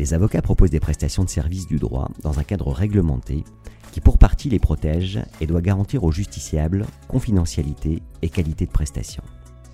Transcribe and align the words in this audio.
Les 0.00 0.14
avocats 0.14 0.40
proposent 0.40 0.70
des 0.70 0.80
prestations 0.80 1.24
de 1.24 1.28
services 1.28 1.66
du 1.66 1.76
droit 1.76 2.08
dans 2.22 2.38
un 2.38 2.42
cadre 2.42 2.72
réglementé 2.72 3.44
qui 3.92 4.00
pour 4.00 4.16
partie 4.16 4.48
les 4.48 4.58
protège 4.58 5.20
et 5.42 5.46
doit 5.46 5.60
garantir 5.60 6.04
aux 6.04 6.10
justiciables 6.10 6.86
confidentialité 7.06 8.02
et 8.22 8.30
qualité 8.30 8.64
de 8.64 8.70
prestation. 8.70 9.22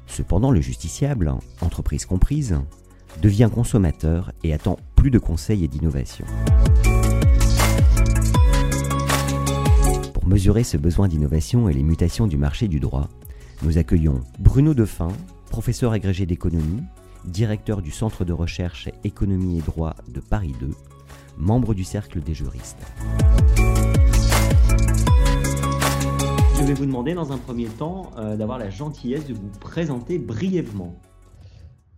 Cependant, 0.09 0.51
le 0.51 0.61
justiciable, 0.61 1.33
entreprise 1.61 2.07
comprise, 2.07 2.59
devient 3.23 3.49
consommateur 3.55 4.33
et 4.43 4.53
attend 4.53 4.81
plus 4.97 5.13
de 5.13 5.21
conseils 5.21 5.63
et 5.63 5.69
d'innovation. 5.69 6.27
Pour 10.13 10.27
mesurer 10.27 10.65
ce 10.65 10.77
besoin 10.77 11.07
d'innovation 11.07 11.69
et 11.69 11.73
les 11.73 11.85
mutations 11.85 12.27
du 12.27 12.37
marché 12.37 12.67
du 12.67 12.81
droit, 12.81 13.09
nous 13.63 13.79
accueillons 13.79 14.23
Bruno 14.41 14.75
Defin, 14.75 15.13
professeur 15.51 15.93
agrégé 15.93 16.27
d'économie, 16.27 16.83
directeur 17.27 17.83
du 17.83 17.91
Centre 17.91 18.25
de 18.25 18.33
recherche 18.33 18.89
économie 19.05 19.59
et 19.59 19.63
droit 19.63 19.95
de 20.09 20.21
Paris 20.21 20.55
2, 20.61 20.71
membre 21.37 21.75
du 21.75 21.85
Cercle 21.85 22.21
des 22.21 22.35
juristes. 22.35 22.79
Je 26.59 26.63
vais 26.65 26.75
vous 26.75 26.87
demander 26.87 27.15
dans 27.15 27.33
un 27.33 27.39
premier 27.39 27.67
temps 27.67 28.11
euh, 28.17 28.37
d'avoir 28.37 28.59
la 28.59 28.71
gentillesse 28.71 29.27
de 29.27 29.35
vous 29.35 29.51
présenter 29.61 30.19
brièvement. 30.19 30.95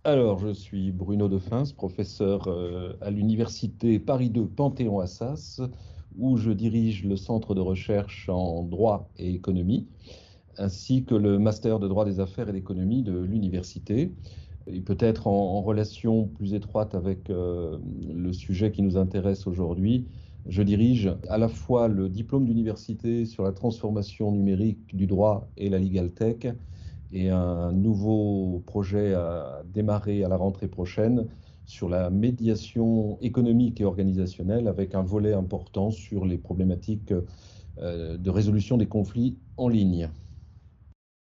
Alors, 0.03 0.39
je 0.39 0.53
suis 0.53 0.91
Bruno 0.91 1.27
Defins, 1.27 1.63
professeur 1.75 2.47
euh, 2.47 2.93
à 3.01 3.11
l'université 3.11 3.99
Paris 3.99 4.29
2 4.29 4.45
Panthéon-Assas, 4.47 5.61
où 6.17 6.37
je 6.37 6.51
dirige 6.51 7.05
le 7.05 7.15
centre 7.15 7.53
de 7.53 7.61
recherche 7.61 8.29
en 8.29 8.63
droit 8.63 9.09
et 9.17 9.33
économie, 9.33 9.87
ainsi 10.57 11.05
que 11.05 11.15
le 11.15 11.37
master 11.37 11.79
de 11.79 11.87
droit 11.87 12.05
des 12.05 12.19
affaires 12.19 12.49
et 12.49 12.53
d'économie 12.53 13.03
de 13.03 13.17
l'université 13.17 14.11
et 14.71 14.81
peut-être 14.81 15.27
en, 15.27 15.61
relation 15.61 16.27
plus 16.27 16.53
étroite 16.53 16.95
avec 16.95 17.29
euh, 17.29 17.77
le 18.07 18.33
sujet 18.33 18.71
qui 18.71 18.81
nous 18.81 18.97
intéresse 18.97 19.47
aujourd'hui, 19.47 20.07
je 20.45 20.61
dirige 20.63 21.13
à 21.27 21.37
la 21.37 21.49
fois 21.49 21.87
le 21.87 22.09
diplôme 22.09 22.45
d'université 22.45 23.25
sur 23.25 23.43
la 23.43 23.51
transformation 23.51 24.31
numérique 24.31 24.95
du 24.95 25.05
droit 25.05 25.49
et 25.57 25.69
la 25.69 25.79
Legal 25.79 26.11
Tech 26.11 26.47
et 27.11 27.29
un 27.29 27.71
nouveau 27.71 28.63
projet 28.65 29.13
à 29.13 29.63
démarrer 29.65 30.23
à 30.23 30.29
la 30.29 30.37
rentrée 30.37 30.67
prochaine 30.67 31.27
sur 31.65 31.89
la 31.89 32.09
médiation 32.09 33.17
économique 33.21 33.81
et 33.81 33.85
organisationnelle 33.85 34.67
avec 34.67 34.95
un 34.95 35.03
volet 35.03 35.33
important 35.33 35.91
sur 35.91 36.25
les 36.25 36.37
problématiques 36.37 37.13
euh, 37.77 38.17
de 38.17 38.29
résolution 38.29 38.77
des 38.77 38.87
conflits 38.87 39.37
en 39.57 39.67
ligne. 39.69 40.09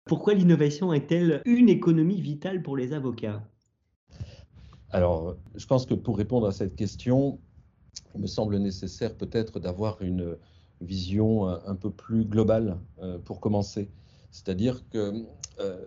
Pourquoi 0.06 0.36
l'innovation 0.36 0.94
est-elle 0.94 1.42
une 1.46 1.68
économie 1.68 2.22
vitale 2.22 2.62
pour 2.62 2.78
les 2.78 2.94
avocats? 2.94 3.44
Alors, 4.92 5.36
je 5.56 5.66
pense 5.66 5.88
que 5.88 5.96
pour 5.96 6.16
répondre 6.16 6.46
à 6.46 6.52
cette 6.52 6.76
question, 6.76 7.40
il 8.14 8.22
me 8.22 8.28
semble 8.28 8.58
nécessaire 8.58 9.16
peut-être 9.16 9.60
d'avoir 9.60 10.00
une 10.04 10.38
vision 10.80 11.48
un 11.48 11.76
peu 11.76 11.90
plus 11.90 12.24
globale 12.24 12.78
euh, 13.02 13.18
pour 13.18 13.40
commencer. 13.40 13.90
C'est-à-dire 14.30 14.88
que 14.90 15.26
euh, 15.60 15.80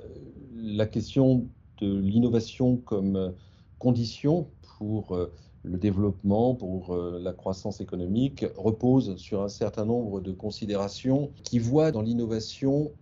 la 0.53 0.87
question 0.87 1.47
de 1.81 2.00
l'innovation 2.00 2.77
comme 2.77 3.35
condition 3.79 4.49
pour 4.79 5.15
euh, 5.15 5.33
le 5.62 5.79
développement, 5.79 6.56
pour 6.56 6.97
la 6.97 7.33
croissance 7.33 7.81
économique, 7.81 8.47
repose 8.56 9.17
sur 9.17 9.43
un 9.43 9.49
certain 9.49 9.85
nombre 9.85 10.21
de 10.21 10.33
considérations 10.33 11.31
qui 11.45 11.59
voient 11.59 11.93
dans 11.93 12.03
l'innovation 12.03 12.93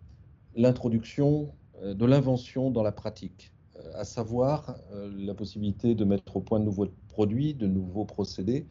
l'introduction 0.57 1.53
euh, 1.83 1.95
de 1.95 2.05
l'invention 2.07 2.71
dans 2.71 2.83
la 2.83 2.93
pratique, 2.93 3.53
euh, 3.77 3.91
à 3.95 4.05
savoir 4.05 4.77
euh, 4.93 5.13
la 5.17 5.35
possibilité 5.35 5.95
de 5.95 6.05
mettre 6.05 6.37
au 6.37 6.41
point 6.41 6.59
de 6.59 6.65
nouveaux 6.65 6.89
produits, 7.09 7.55
de 7.55 7.67
nouveaux 7.67 8.05
procédés 8.05 8.67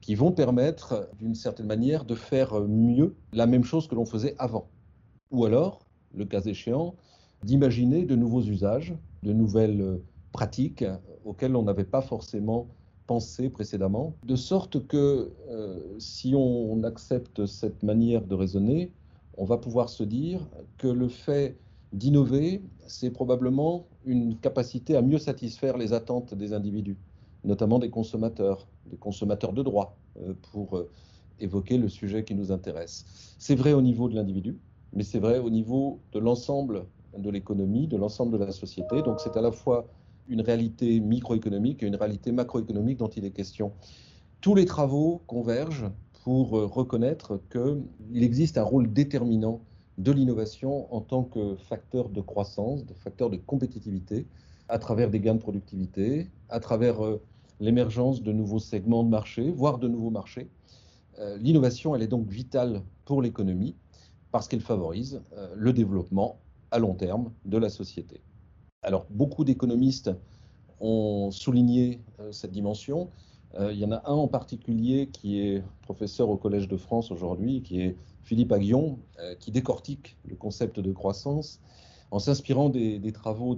qui 0.00 0.14
vont 0.14 0.32
permettre 0.32 1.08
d'une 1.18 1.34
certaine 1.34 1.66
manière 1.66 2.04
de 2.04 2.14
faire 2.14 2.60
mieux 2.60 3.16
la 3.32 3.46
même 3.46 3.64
chose 3.64 3.88
que 3.88 3.94
l'on 3.94 4.04
faisait 4.04 4.36
avant. 4.38 4.68
Ou 5.32 5.44
alors, 5.44 5.80
le 6.14 6.24
cas 6.24 6.40
échéant, 6.40 6.94
d'imaginer 7.42 8.04
de 8.04 8.14
nouveaux 8.14 8.42
usages, 8.42 8.94
de 9.24 9.32
nouvelles 9.32 10.00
pratiques 10.30 10.84
auxquelles 11.24 11.56
on 11.56 11.64
n'avait 11.64 11.82
pas 11.82 12.00
forcément 12.00 12.68
pensé 13.08 13.50
précédemment, 13.50 14.14
de 14.24 14.36
sorte 14.36 14.86
que 14.86 15.32
si 15.98 16.34
on 16.36 16.84
accepte 16.84 17.44
cette 17.46 17.82
manière 17.82 18.24
de 18.24 18.36
raisonner, 18.36 18.92
on 19.38 19.44
va 19.44 19.56
pouvoir 19.56 19.88
se 19.88 20.02
dire 20.02 20.40
que 20.76 20.88
le 20.88 21.08
fait 21.08 21.56
d'innover, 21.92 22.60
c'est 22.86 23.10
probablement 23.10 23.86
une 24.04 24.36
capacité 24.36 24.96
à 24.96 25.00
mieux 25.00 25.18
satisfaire 25.18 25.78
les 25.78 25.92
attentes 25.92 26.34
des 26.34 26.52
individus, 26.52 26.98
notamment 27.44 27.78
des 27.78 27.88
consommateurs, 27.88 28.66
des 28.90 28.96
consommateurs 28.96 29.52
de 29.52 29.62
droit, 29.62 29.96
euh, 30.20 30.34
pour 30.50 30.76
euh, 30.76 30.90
évoquer 31.38 31.78
le 31.78 31.88
sujet 31.88 32.24
qui 32.24 32.34
nous 32.34 32.50
intéresse. 32.52 33.06
C'est 33.38 33.54
vrai 33.54 33.72
au 33.72 33.80
niveau 33.80 34.08
de 34.08 34.16
l'individu, 34.16 34.58
mais 34.92 35.04
c'est 35.04 35.20
vrai 35.20 35.38
au 35.38 35.50
niveau 35.50 36.00
de 36.12 36.18
l'ensemble 36.18 36.84
de 37.16 37.30
l'économie, 37.30 37.86
de 37.86 37.96
l'ensemble 37.96 38.38
de 38.38 38.44
la 38.44 38.52
société. 38.52 39.02
Donc 39.02 39.20
c'est 39.20 39.36
à 39.36 39.40
la 39.40 39.52
fois 39.52 39.86
une 40.28 40.40
réalité 40.40 41.00
microéconomique 41.00 41.82
et 41.82 41.86
une 41.86 41.96
réalité 41.96 42.32
macroéconomique 42.32 42.98
dont 42.98 43.08
il 43.08 43.24
est 43.24 43.30
question. 43.30 43.72
Tous 44.40 44.54
les 44.54 44.66
travaux 44.66 45.22
convergent 45.26 45.90
pour 46.24 46.56
euh, 46.56 46.66
reconnaître 46.66 47.40
qu'il 47.50 48.22
existe 48.22 48.58
un 48.58 48.62
rôle 48.62 48.92
déterminant 48.92 49.60
de 49.98 50.12
l'innovation 50.12 50.92
en 50.94 51.00
tant 51.00 51.24
que 51.24 51.56
facteur 51.56 52.08
de 52.08 52.20
croissance, 52.20 52.84
de 52.86 52.94
facteur 52.94 53.30
de 53.30 53.36
compétitivité, 53.36 54.26
à 54.68 54.78
travers 54.78 55.10
des 55.10 55.20
gains 55.20 55.34
de 55.34 55.40
productivité, 55.40 56.28
à 56.48 56.60
travers 56.60 57.04
euh, 57.04 57.20
l'émergence 57.60 58.22
de 58.22 58.32
nouveaux 58.32 58.58
segments 58.58 59.02
de 59.02 59.08
marché, 59.08 59.50
voire 59.50 59.78
de 59.78 59.88
nouveaux 59.88 60.10
marchés. 60.10 60.48
Euh, 61.18 61.36
l'innovation, 61.38 61.96
elle 61.96 62.02
est 62.02 62.08
donc 62.08 62.28
vitale 62.28 62.82
pour 63.04 63.22
l'économie 63.22 63.74
parce 64.30 64.46
qu'elle 64.46 64.60
favorise 64.60 65.22
le 65.56 65.72
développement 65.72 66.38
à 66.70 66.78
long 66.78 66.92
terme 66.92 67.32
de 67.46 67.56
la 67.56 67.70
société. 67.70 68.20
Alors, 68.82 69.06
beaucoup 69.08 69.42
d'économistes 69.42 70.10
ont 70.80 71.30
souligné 71.30 72.02
cette 72.30 72.52
dimension. 72.52 73.08
Euh, 73.54 73.72
il 73.72 73.78
y 73.78 73.84
en 73.84 73.92
a 73.92 74.02
un 74.04 74.14
en 74.14 74.28
particulier 74.28 75.08
qui 75.08 75.40
est 75.40 75.62
professeur 75.82 76.28
au 76.28 76.36
Collège 76.36 76.68
de 76.68 76.76
France 76.76 77.10
aujourd'hui, 77.10 77.62
qui 77.62 77.80
est 77.80 77.96
Philippe 78.22 78.52
Aguillon, 78.52 78.98
euh, 79.20 79.34
qui 79.36 79.50
décortique 79.50 80.16
le 80.26 80.36
concept 80.36 80.80
de 80.80 80.92
croissance 80.92 81.60
en 82.10 82.18
s'inspirant 82.18 82.70
des, 82.70 83.12
travaux 83.12 83.54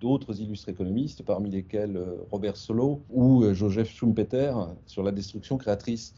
d'autres 0.00 0.40
illustres 0.40 0.68
économistes, 0.68 1.22
parmi 1.24 1.50
lesquels 1.50 1.96
euh, 1.96 2.16
Robert 2.30 2.56
Solow 2.56 3.02
ou 3.10 3.44
Joseph 3.54 3.90
Schumpeter 3.90 4.52
sur 4.86 5.02
la 5.02 5.12
destruction 5.12 5.58
créatrice. 5.58 6.14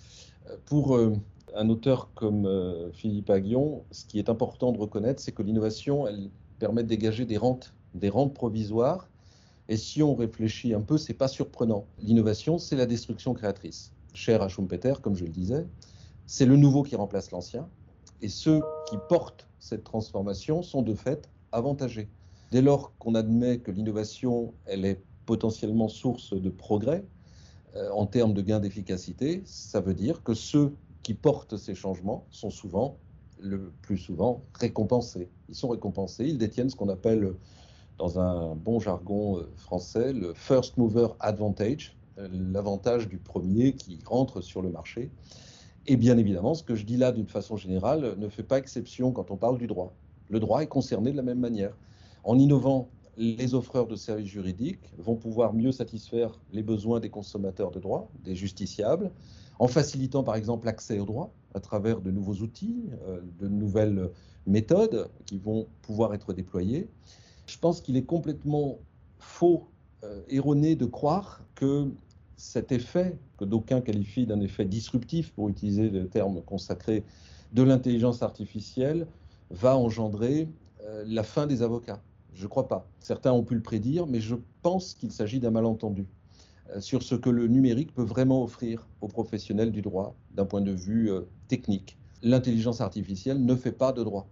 Pour 0.65 0.99
un 1.55 1.69
auteur 1.69 2.11
comme 2.15 2.49
Philippe 2.93 3.31
Aguillon, 3.31 3.85
ce 3.91 4.05
qui 4.07 4.19
est 4.19 4.29
important 4.31 4.73
de 4.73 4.79
reconnaître, 4.79 5.23
c'est 5.23 5.33
que 5.33 5.43
l'innovation, 5.43 6.09
elle 6.09 6.31
permet 6.59 6.83
de 6.83 6.89
dégager 6.89 7.25
des 7.25 7.37
rentes, 7.37 7.75
des 7.95 8.09
rentes 8.09 8.35
provisoires 8.35 9.09
et 9.71 9.77
si 9.77 10.03
on 10.03 10.17
réfléchit 10.17 10.75
un 10.75 10.81
peu, 10.81 10.99
c'est 10.99 11.15
pas 11.15 11.29
surprenant. 11.29 11.87
L'innovation, 12.01 12.59
c'est 12.59 12.75
la 12.75 12.87
destruction 12.87 13.35
créatrice. 13.35 13.93
Cher 14.15 14.43
à 14.43 14.49
Schumpeter, 14.49 14.95
comme 15.01 15.15
je 15.15 15.25
le 15.25 15.31
disais, 15.31 15.65
c'est 16.27 16.45
le 16.45 16.57
nouveau 16.57 16.83
qui 16.83 16.97
remplace 16.97 17.31
l'ancien. 17.31 17.69
Et 18.21 18.29
ceux 18.29 18.63
qui 18.89 18.97
portent 19.09 19.49
cette 19.61 19.85
transformation 19.85 20.63
sont 20.63 20.83
de 20.83 20.93
fait 20.93 21.31
avantagés. 21.53 22.09
Dès 22.51 22.63
lors 22.63 22.99
qu'on 22.99 23.15
admet 23.15 23.61
que 23.61 23.71
l'innovation, 23.71 24.55
elle 24.67 24.85
est 24.85 25.01
potentiellement 25.25 25.89
source 25.89 26.35
de 26.35 26.51
progrès 26.51 27.05
euh, 27.77 27.91
en 27.93 28.07
termes 28.07 28.35
de 28.35 28.43
gains 28.43 28.59
d'efficacité, 28.59 29.41
ça 29.45 29.81
veut 29.81 29.95
dire 29.95 30.25
que 30.25 30.35
ceux 30.35 30.75
qui 31.05 31.15
portent 31.15 31.57
ces 31.57 31.77
changements 31.77 32.27
sont 32.33 32.51
souvent, 32.51 32.99
le 33.39 33.71
plus 33.83 33.99
souvent, 33.99 34.43
récompensés. 34.53 35.29
Ils 35.49 35.55
sont 35.55 35.69
récompensés, 35.69 36.25
ils 36.27 36.39
détiennent 36.39 36.71
ce 36.71 36.77
qu'on 36.77 36.89
appelle 36.89 37.35
dans 38.01 38.19
un 38.19 38.55
bon 38.55 38.81
jargon 38.81 39.39
euh, 39.39 39.53
français, 39.57 40.15
le 40.15 40.33
first 40.33 40.79
mover 40.79 41.09
advantage, 41.21 41.99
euh, 42.19 42.29
l'avantage 42.33 43.09
du 43.09 43.19
premier 43.19 43.75
qui 43.75 43.99
rentre 44.07 44.41
sur 44.41 44.63
le 44.63 44.71
marché. 44.71 45.11
Et 45.87 45.97
bien 45.99 46.17
évidemment, 46.17 46.55
ce 46.55 46.63
que 46.63 46.75
je 46.75 46.87
dis 46.87 46.97
là 46.97 47.13
d'une 47.13 47.27
façon 47.27 47.57
générale 47.59 48.15
ne 48.17 48.29
fait 48.31 48.43
pas 48.43 48.57
exception 48.57 49.13
quand 49.13 49.31
on 49.31 49.37
parle 49.37 49.59
du 49.59 49.67
droit. 49.67 49.93
Le 50.31 50.41
droit 50.41 50.63
est 50.63 50.67
concerné 50.67 51.13
de 51.13 51.17
la 51.17 51.23
même 51.23 51.41
manière. 51.41 51.77
En 52.25 52.39
innovant, 52.39 52.89
les 53.19 53.55
offreurs 53.55 53.87
de 53.87 53.97
services 53.97 54.29
juridiques 54.29 54.95
vont 54.97 55.17
pouvoir 55.17 55.53
mieux 55.53 55.73
satisfaire 55.73 56.41
les 56.53 56.63
besoins 56.63 57.01
des 57.01 57.11
consommateurs 57.11 57.71
de 57.71 57.81
droit, 57.81 58.11
des 58.25 58.35
justiciables, 58.35 59.11
en 59.59 59.69
facilitant 59.69 60.23
par 60.23 60.37
exemple 60.37 60.65
l'accès 60.65 60.99
au 61.01 61.05
droit 61.05 61.35
à 61.53 61.61
travers 61.61 62.01
de 62.01 62.11
nouveaux 62.11 62.37
outils, 62.37 62.83
euh, 63.07 63.21
de 63.39 63.47
nouvelles 63.47 64.09
méthodes 64.47 65.11
qui 65.27 65.37
vont 65.37 65.67
pouvoir 65.83 66.15
être 66.15 66.33
déployées. 66.33 66.89
Je 67.51 67.59
pense 67.59 67.81
qu'il 67.81 67.97
est 67.97 68.05
complètement 68.05 68.79
faux, 69.19 69.67
euh, 70.05 70.23
erroné 70.29 70.77
de 70.77 70.87
croire 70.87 71.43
que 71.57 71.89
cet 72.37 72.71
effet, 72.71 73.19
que 73.39 73.45
d'aucuns 73.45 73.81
qualifient 73.81 74.25
d'un 74.25 74.41
effet 74.41 74.65
disruptif, 74.65 75.33
pour 75.33 75.49
utiliser 75.49 75.91
le 75.91 76.07
terme 76.07 76.43
consacré, 76.43 77.03
de 77.53 77.65
l'intelligence 77.65 78.23
artificielle, 78.23 79.09
va 79.51 79.77
engendrer 79.77 80.49
euh, 80.85 81.03
la 81.09 81.25
fin 81.25 81.49
des 81.49 81.63
avocats. 81.63 82.01
Je 82.35 82.45
ne 82.45 82.49
crois 82.49 82.69
pas. 82.69 82.87
Certains 83.01 83.33
ont 83.33 83.43
pu 83.43 83.57
le 83.57 83.63
prédire, 83.63 84.07
mais 84.07 84.21
je 84.21 84.37
pense 84.63 84.95
qu'il 84.95 85.11
s'agit 85.11 85.41
d'un 85.41 85.51
malentendu 85.51 86.07
euh, 86.71 86.81
sur 86.81 87.03
ce 87.03 87.17
que 87.17 87.31
le 87.31 87.49
numérique 87.49 87.93
peut 87.93 88.05
vraiment 88.05 88.45
offrir 88.45 88.87
aux 89.01 89.09
professionnels 89.09 89.73
du 89.73 89.83
droit 89.83 90.15
d'un 90.37 90.45
point 90.45 90.61
de 90.61 90.71
vue 90.71 91.11
technique. 91.49 91.99
L'intelligence 92.23 92.81
artificielle 92.81 93.45
ne 93.45 93.57
fait 93.57 93.73
pas 93.73 93.91
de 93.93 94.05
droit. 94.05 94.29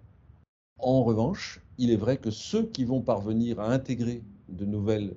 En 0.79 1.03
revanche, 1.03 1.61
il 1.77 1.91
est 1.91 1.97
vrai 1.97 2.19
que 2.19 2.31
ceux 2.31 2.65
qui 2.65 2.85
vont 2.85 3.01
parvenir 3.01 3.59
à 3.59 3.73
intégrer 3.73 4.23
de 4.49 4.65
nouvelles 4.65 5.17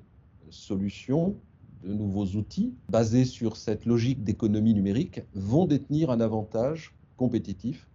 solutions, 0.50 1.36
de 1.84 1.94
nouveaux 1.94 2.25
outils 2.25 2.74
basés 2.90 3.25
sur 3.25 3.58
cette 3.58 3.86
logique 3.86 4.24
d'économie 4.24 4.74
numérique 4.74 5.22
vont 5.36 5.66
détenir 5.66 6.10
un 6.10 6.19
avantage 6.19 6.96
compétitif 7.16 7.88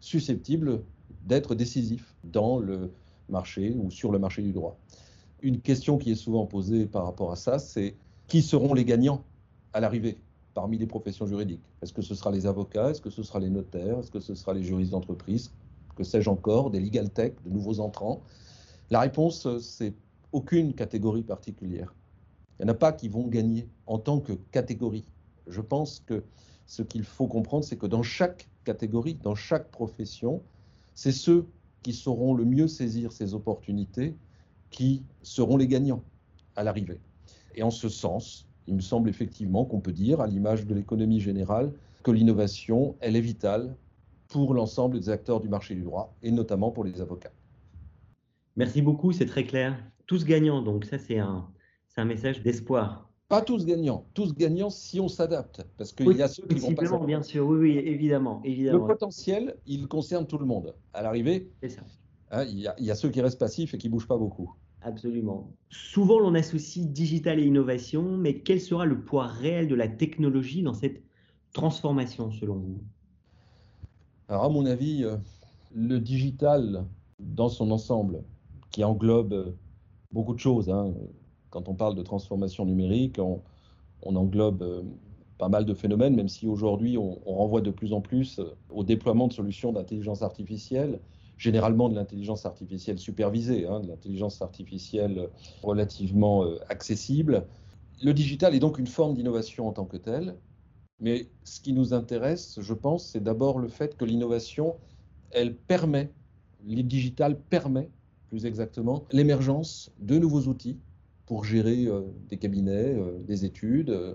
susceptible 0.00 0.82
d'être 1.24 1.54
décisif 1.54 2.14
dans 2.24 2.58
le 2.58 2.90
marché 3.28 3.72
ou 3.78 3.90
sur 3.90 4.10
le 4.10 4.18
marché 4.18 4.42
du 4.42 4.52
droit. 4.52 4.76
Une 5.42 5.60
question 5.60 5.98
qui 5.98 6.10
est 6.10 6.16
souvent 6.16 6.46
posée 6.46 6.86
par 6.86 7.04
rapport 7.04 7.30
à 7.30 7.36
ça, 7.36 7.60
c'est 7.60 7.94
qui 8.26 8.42
seront 8.42 8.74
les 8.74 8.84
gagnants 8.84 9.24
à 9.72 9.80
l'arrivée 9.80 10.18
parmi 10.54 10.76
les 10.76 10.86
professions 10.86 11.26
juridiques? 11.26 11.62
Est-ce 11.82 11.92
que 11.92 12.02
ce 12.02 12.16
sera 12.16 12.32
les 12.32 12.46
avocats? 12.46 12.90
Est-ce 12.90 13.00
que 13.00 13.10
ce 13.10 13.22
sera 13.22 13.38
les 13.38 13.50
notaires? 13.50 14.00
Est-ce 14.00 14.10
que 14.10 14.20
ce 14.20 14.34
sera 14.34 14.54
les 14.54 14.64
juristes 14.64 14.90
d'entreprise? 14.90 15.52
Que 15.96 16.04
sais-je 16.04 16.30
encore 16.30 16.70
Des 16.70 16.80
legal 16.80 17.10
tech, 17.10 17.32
de 17.44 17.50
nouveaux 17.50 17.80
entrants? 17.80 18.22
La 18.90 19.00
réponse, 19.00 19.48
c'est 19.60 19.94
aucune 20.32 20.74
catégorie 20.74 21.22
particulière. 21.22 21.94
Il 22.58 22.64
n'y 22.64 22.70
en 22.70 22.74
a 22.74 22.76
pas 22.76 22.92
qui 22.92 23.08
vont 23.08 23.26
gagner 23.26 23.68
en 23.86 23.98
tant 23.98 24.20
que 24.20 24.32
catégorie. 24.50 25.04
Je 25.46 25.60
pense 25.60 26.02
que 26.06 26.22
ce 26.66 26.82
qu'il 26.82 27.04
faut 27.04 27.26
comprendre, 27.26 27.64
c'est 27.64 27.76
que 27.76 27.86
dans 27.86 28.02
chaque 28.02 28.48
catégorie, 28.64 29.14
dans 29.14 29.34
chaque 29.34 29.70
profession, 29.70 30.42
c'est 30.94 31.12
ceux 31.12 31.46
qui 31.82 31.92
sauront 31.92 32.34
le 32.34 32.44
mieux 32.44 32.68
saisir 32.68 33.12
ces 33.12 33.34
opportunités 33.34 34.14
qui 34.70 35.02
seront 35.22 35.56
les 35.56 35.66
gagnants 35.66 36.02
à 36.56 36.62
l'arrivée. 36.62 37.00
Et 37.54 37.62
en 37.62 37.70
ce 37.70 37.88
sens, 37.88 38.46
il 38.66 38.74
me 38.74 38.80
semble 38.80 39.08
effectivement 39.08 39.64
qu'on 39.64 39.80
peut 39.80 39.92
dire, 39.92 40.20
à 40.20 40.26
l'image 40.26 40.66
de 40.66 40.74
l'économie 40.74 41.20
générale, 41.20 41.72
que 42.02 42.10
l'innovation, 42.10 42.94
elle 43.00 43.16
est 43.16 43.20
vitale 43.20 43.76
pour 44.32 44.54
l'ensemble 44.54 44.98
des 44.98 45.08
acteurs 45.10 45.40
du 45.40 45.48
marché 45.48 45.74
du 45.74 45.82
droit, 45.82 46.14
et 46.22 46.30
notamment 46.30 46.70
pour 46.70 46.84
les 46.84 47.00
avocats. 47.00 47.32
Merci 48.56 48.82
beaucoup, 48.82 49.12
c'est 49.12 49.26
très 49.26 49.44
clair. 49.44 49.78
Tous 50.06 50.24
gagnants, 50.24 50.62
donc 50.62 50.84
ça 50.84 50.98
c'est 50.98 51.18
un, 51.18 51.48
un 51.96 52.04
message 52.04 52.42
d'espoir. 52.42 53.08
Pas 53.28 53.40
tous 53.40 53.64
gagnants, 53.64 54.06
tous 54.12 54.34
gagnants 54.34 54.68
si 54.68 55.00
on 55.00 55.08
s'adapte, 55.08 55.66
parce 55.78 55.92
qu'il 55.92 56.16
y 56.16 56.22
a 56.22 56.28
ceux 56.28 56.46
qui 56.46 56.58
vont 56.58 56.74
pas 56.74 57.06
bien 57.06 57.22
sûr, 57.22 57.46
oui, 57.46 57.58
oui, 57.58 57.78
évidemment, 57.78 58.42
évidemment. 58.44 58.86
Le 58.86 58.86
potentiel, 58.86 59.56
il 59.66 59.88
concerne 59.88 60.26
tout 60.26 60.38
le 60.38 60.44
monde. 60.44 60.74
À 60.92 61.02
l'arrivée, 61.02 61.50
hein, 62.30 62.44
il, 62.44 62.58
y 62.58 62.90
a 62.90 62.94
ceux 62.94 63.08
qui 63.08 63.22
restent 63.22 63.40
passifs 63.40 63.72
et 63.72 63.78
qui 63.78 63.88
bougent 63.88 64.08
pas 64.08 64.18
beaucoup. 64.18 64.54
Absolument. 64.82 65.50
Souvent, 65.70 66.18
l'on 66.18 66.34
associe 66.34 66.86
digital 66.86 67.38
et 67.38 67.44
innovation, 67.44 68.18
mais 68.18 68.40
quel 68.40 68.60
sera 68.60 68.84
le 68.84 69.02
poids 69.02 69.28
réel 69.28 69.68
de 69.68 69.76
la 69.76 69.88
technologie 69.88 70.62
dans 70.62 70.74
cette 70.74 71.02
transformation, 71.52 72.30
selon 72.32 72.56
vous? 72.56 72.82
Alors, 74.28 74.44
à 74.44 74.48
mon 74.48 74.66
avis, 74.66 75.04
euh, 75.04 75.16
le 75.74 75.98
digital 75.98 76.84
dans 77.18 77.48
son 77.48 77.70
ensemble, 77.70 78.22
qui 78.70 78.84
englobe 78.84 79.32
euh, 79.32 79.56
beaucoup 80.12 80.34
de 80.34 80.38
choses, 80.38 80.70
hein, 80.70 80.94
quand 81.50 81.68
on 81.68 81.74
parle 81.74 81.94
de 81.94 82.02
transformation 82.02 82.64
numérique, 82.64 83.18
on, 83.18 83.42
englobe 84.16 84.62
euh, 84.62 84.82
pas 85.38 85.48
mal 85.48 85.64
de 85.64 85.74
phénomènes, 85.74 86.14
même 86.14 86.28
si 86.28 86.46
aujourd'hui 86.46 86.96
on, 86.98 87.18
renvoie 87.26 87.60
de 87.60 87.70
plus 87.70 87.92
en 87.92 88.00
plus 88.00 88.40
au 88.70 88.84
déploiement 88.84 89.28
de 89.28 89.32
solutions 89.32 89.72
d'intelligence 89.72 90.22
artificielle, 90.22 91.00
généralement 91.36 91.88
de 91.88 91.94
l'intelligence 91.94 92.46
artificielle 92.46 92.98
supervisée, 92.98 93.66
hein, 93.66 93.80
de 93.80 93.88
l'intelligence 93.88 94.40
artificielle 94.40 95.28
relativement 95.62 96.44
accessible. 96.68 97.46
Le 98.02 98.14
digital 98.14 98.54
est 98.54 98.60
donc 98.60 98.78
une 98.78 98.86
forme 98.86 99.14
d'innovation 99.14 99.68
en 99.68 99.72
tant 99.72 99.84
que 99.84 99.96
telle, 99.96 100.36
mais 101.02 101.26
ce 101.42 101.60
qui 101.60 101.72
nous 101.72 101.92
intéresse, 101.92 102.60
je 102.60 102.74
pense, 102.74 103.08
c'est 103.08 103.22
d'abord 103.22 103.58
le 103.58 103.66
fait 103.66 103.96
que 103.96 104.04
l'innovation, 104.04 104.76
elle 105.32 105.56
permet, 105.56 106.12
le 106.64 106.82
digital 106.82 107.36
permet, 107.36 107.90
plus 108.28 108.46
exactement, 108.46 109.02
l'émergence 109.10 109.90
de 109.98 110.16
nouveaux 110.16 110.42
outils 110.42 110.78
pour 111.26 111.44
gérer 111.44 111.86
euh, 111.86 112.02
des 112.28 112.36
cabinets, 112.36 112.94
euh, 112.94 113.18
des 113.26 113.44
études, 113.44 113.90
euh, 113.90 114.14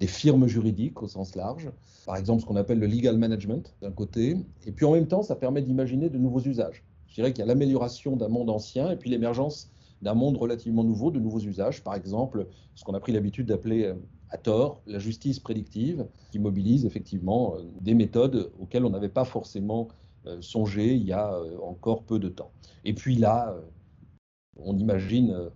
des 0.00 0.08
firmes 0.08 0.48
juridiques 0.48 1.00
au 1.02 1.06
sens 1.06 1.36
large. 1.36 1.70
Par 2.04 2.16
exemple, 2.16 2.42
ce 2.42 2.46
qu'on 2.46 2.56
appelle 2.56 2.80
le 2.80 2.88
legal 2.88 3.16
management 3.16 3.72
d'un 3.80 3.92
côté. 3.92 4.36
Et 4.66 4.72
puis 4.72 4.84
en 4.86 4.92
même 4.92 5.06
temps, 5.06 5.22
ça 5.22 5.36
permet 5.36 5.62
d'imaginer 5.62 6.10
de 6.10 6.18
nouveaux 6.18 6.40
usages. 6.40 6.82
Je 7.06 7.14
dirais 7.14 7.32
qu'il 7.32 7.40
y 7.40 7.42
a 7.42 7.46
l'amélioration 7.46 8.16
d'un 8.16 8.28
monde 8.28 8.50
ancien 8.50 8.90
et 8.90 8.96
puis 8.96 9.08
l'émergence 9.08 9.70
d'un 10.02 10.14
monde 10.14 10.36
relativement 10.36 10.82
nouveau, 10.82 11.12
de 11.12 11.20
nouveaux 11.20 11.40
usages. 11.40 11.84
Par 11.84 11.94
exemple, 11.94 12.48
ce 12.74 12.82
qu'on 12.82 12.94
a 12.94 13.00
pris 13.00 13.12
l'habitude 13.12 13.46
d'appeler 13.46 13.94
à 14.30 14.38
tort 14.38 14.82
la 14.86 14.98
justice 14.98 15.38
prédictive, 15.38 16.06
qui 16.30 16.38
mobilise 16.38 16.86
effectivement 16.86 17.56
des 17.80 17.94
méthodes 17.94 18.50
auxquelles 18.58 18.84
on 18.84 18.90
n'avait 18.90 19.08
pas 19.08 19.24
forcément 19.24 19.88
songé 20.40 20.94
il 20.94 21.04
y 21.04 21.12
a 21.12 21.38
encore 21.62 22.02
peu 22.04 22.18
de 22.18 22.28
temps. 22.28 22.50
Et 22.84 22.94
puis 22.94 23.14
là, 23.14 23.54
on 24.56 24.76
imagine 24.78 25.50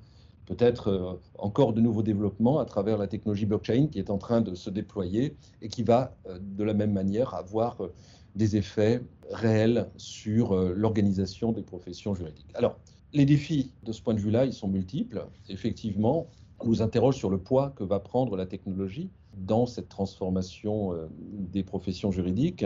peut-être 0.49 0.89
euh, 0.89 1.21
encore 1.39 1.75
de 1.75 1.81
nouveaux 1.81 2.03
développements 2.03 2.59
à 2.59 2.65
travers 2.65 2.97
la 2.97 3.07
technologie 3.07 3.45
blockchain 3.45 3.89
qui 3.93 3.99
est 3.99 4.11
en 4.11 4.17
train 4.17 4.41
de 4.41 4.55
se 4.55 4.71
déployer 4.71 5.37
et 5.61 5.69
qui 5.69 5.83
va 5.83 6.17
euh, 6.27 6.39
de 6.41 6.65
la 6.65 6.73
même 6.73 6.93
manière 6.93 7.35
avoir 7.35 7.83
euh, 7.83 7.93
des 8.35 8.57
effets 8.57 9.03
réels 9.31 9.91
sur 9.97 10.55
l'organisation 10.55 11.53
des 11.53 11.63
professions 11.63 12.15
juridiques. 12.15 12.51
Alors, 12.55 12.79
les 13.13 13.25
défis 13.25 13.73
de 13.83 13.91
ce 13.91 14.01
point 14.01 14.15
de 14.15 14.21
vue-là, 14.21 14.45
ils 14.45 14.53
sont 14.53 14.69
multiples. 14.69 15.27
Effectivement, 15.49 16.29
nous 16.65 16.83
interroge 16.83 17.17
sur 17.17 17.31
le 17.31 17.39
poids 17.39 17.71
que 17.77 17.85
va 17.85 18.01
prendre 18.01 18.37
la 18.37 18.47
technologie 18.47 19.11
dans 19.37 19.67
cette 19.67 19.89
transformation 19.89 20.93
des 21.11 21.63
professions 21.63 22.11
juridiques. 22.11 22.65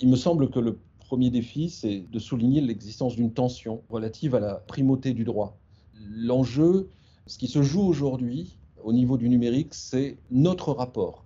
Il 0.00 0.08
me 0.08 0.16
semble 0.16 0.50
que 0.50 0.60
le 0.60 0.78
premier 1.00 1.30
défi, 1.30 1.68
c'est 1.68 2.06
de 2.10 2.18
souligner 2.18 2.60
l'existence 2.60 3.16
d'une 3.16 3.32
tension 3.32 3.82
relative 3.90 4.34
à 4.34 4.40
la 4.40 4.54
primauté 4.54 5.12
du 5.12 5.24
droit. 5.24 5.58
L'enjeu, 5.94 6.88
ce 7.26 7.36
qui 7.38 7.48
se 7.48 7.62
joue 7.62 7.82
aujourd'hui 7.82 8.58
au 8.82 8.92
niveau 8.92 9.18
du 9.18 9.28
numérique, 9.28 9.74
c'est 9.74 10.16
notre 10.30 10.72
rapport 10.72 11.24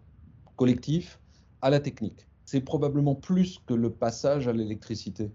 collectif 0.56 1.20
à 1.62 1.70
la 1.70 1.80
technique. 1.80 2.26
C'est 2.44 2.60
probablement 2.60 3.14
plus 3.14 3.60
que 3.66 3.74
le 3.74 3.90
passage 3.90 4.48
à 4.48 4.52
l'électricité, 4.52 5.30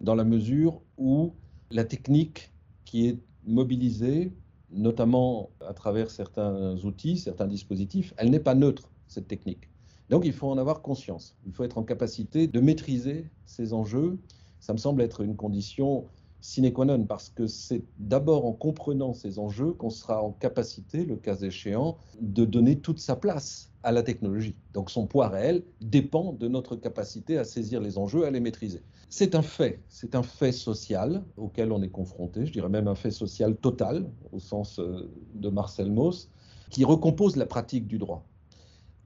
dans 0.00 0.14
la 0.14 0.24
mesure 0.24 0.80
où 0.98 1.34
la 1.70 1.84
technique 1.84 2.52
qui 2.84 3.06
est 3.06 3.18
mobilisée, 3.44 4.32
notamment 4.70 5.50
à 5.66 5.74
travers 5.74 6.10
certains 6.10 6.76
outils, 6.84 7.18
certains 7.18 7.46
dispositifs, 7.46 8.14
elle 8.16 8.30
n'est 8.30 8.40
pas 8.40 8.54
neutre, 8.54 8.90
cette 9.06 9.28
technique. 9.28 9.68
Donc 10.10 10.24
il 10.24 10.32
faut 10.32 10.48
en 10.48 10.58
avoir 10.58 10.82
conscience. 10.82 11.36
Il 11.46 11.52
faut 11.52 11.64
être 11.64 11.78
en 11.78 11.82
capacité 11.82 12.46
de 12.46 12.60
maîtriser 12.60 13.30
ces 13.44 13.72
enjeux. 13.72 14.18
Ça 14.60 14.72
me 14.72 14.78
semble 14.78 15.02
être 15.02 15.20
une 15.22 15.36
condition 15.36 16.06
sine 16.40 16.72
qua 16.72 16.84
non, 16.84 17.04
parce 17.04 17.30
que 17.30 17.46
c'est 17.46 17.82
d'abord 17.98 18.46
en 18.46 18.52
comprenant 18.52 19.14
ces 19.14 19.38
enjeux 19.38 19.72
qu'on 19.72 19.90
sera 19.90 20.22
en 20.22 20.30
capacité, 20.32 21.04
le 21.04 21.16
cas 21.16 21.36
échéant, 21.36 21.96
de 22.20 22.44
donner 22.44 22.78
toute 22.78 23.00
sa 23.00 23.16
place 23.16 23.72
à 23.86 23.92
la 23.92 24.02
technologie. 24.02 24.56
Donc 24.74 24.90
son 24.90 25.06
poids 25.06 25.28
réel 25.28 25.62
dépend 25.80 26.32
de 26.32 26.48
notre 26.48 26.74
capacité 26.74 27.38
à 27.38 27.44
saisir 27.44 27.80
les 27.80 27.98
enjeux, 27.98 28.26
à 28.26 28.30
les 28.32 28.40
maîtriser. 28.40 28.82
C'est 29.08 29.36
un 29.36 29.42
fait, 29.42 29.80
c'est 29.88 30.16
un 30.16 30.24
fait 30.24 30.50
social 30.50 31.24
auquel 31.36 31.70
on 31.70 31.80
est 31.80 31.88
confronté, 31.88 32.46
je 32.46 32.52
dirais 32.52 32.68
même 32.68 32.88
un 32.88 32.96
fait 32.96 33.12
social 33.12 33.54
total, 33.56 34.10
au 34.32 34.40
sens 34.40 34.80
euh, 34.80 35.08
de 35.34 35.48
Marcel 35.50 35.92
Mauss, 35.92 36.28
qui 36.68 36.84
recompose 36.84 37.36
la 37.36 37.46
pratique 37.46 37.86
du 37.86 37.98
droit. 37.98 38.26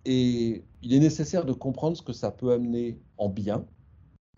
Et 0.06 0.64
il 0.80 0.94
est 0.94 0.98
nécessaire 0.98 1.44
de 1.44 1.52
comprendre 1.52 1.98
ce 1.98 2.02
que 2.02 2.14
ça 2.14 2.30
peut 2.30 2.52
amener 2.52 2.98
en 3.18 3.28
bien 3.28 3.66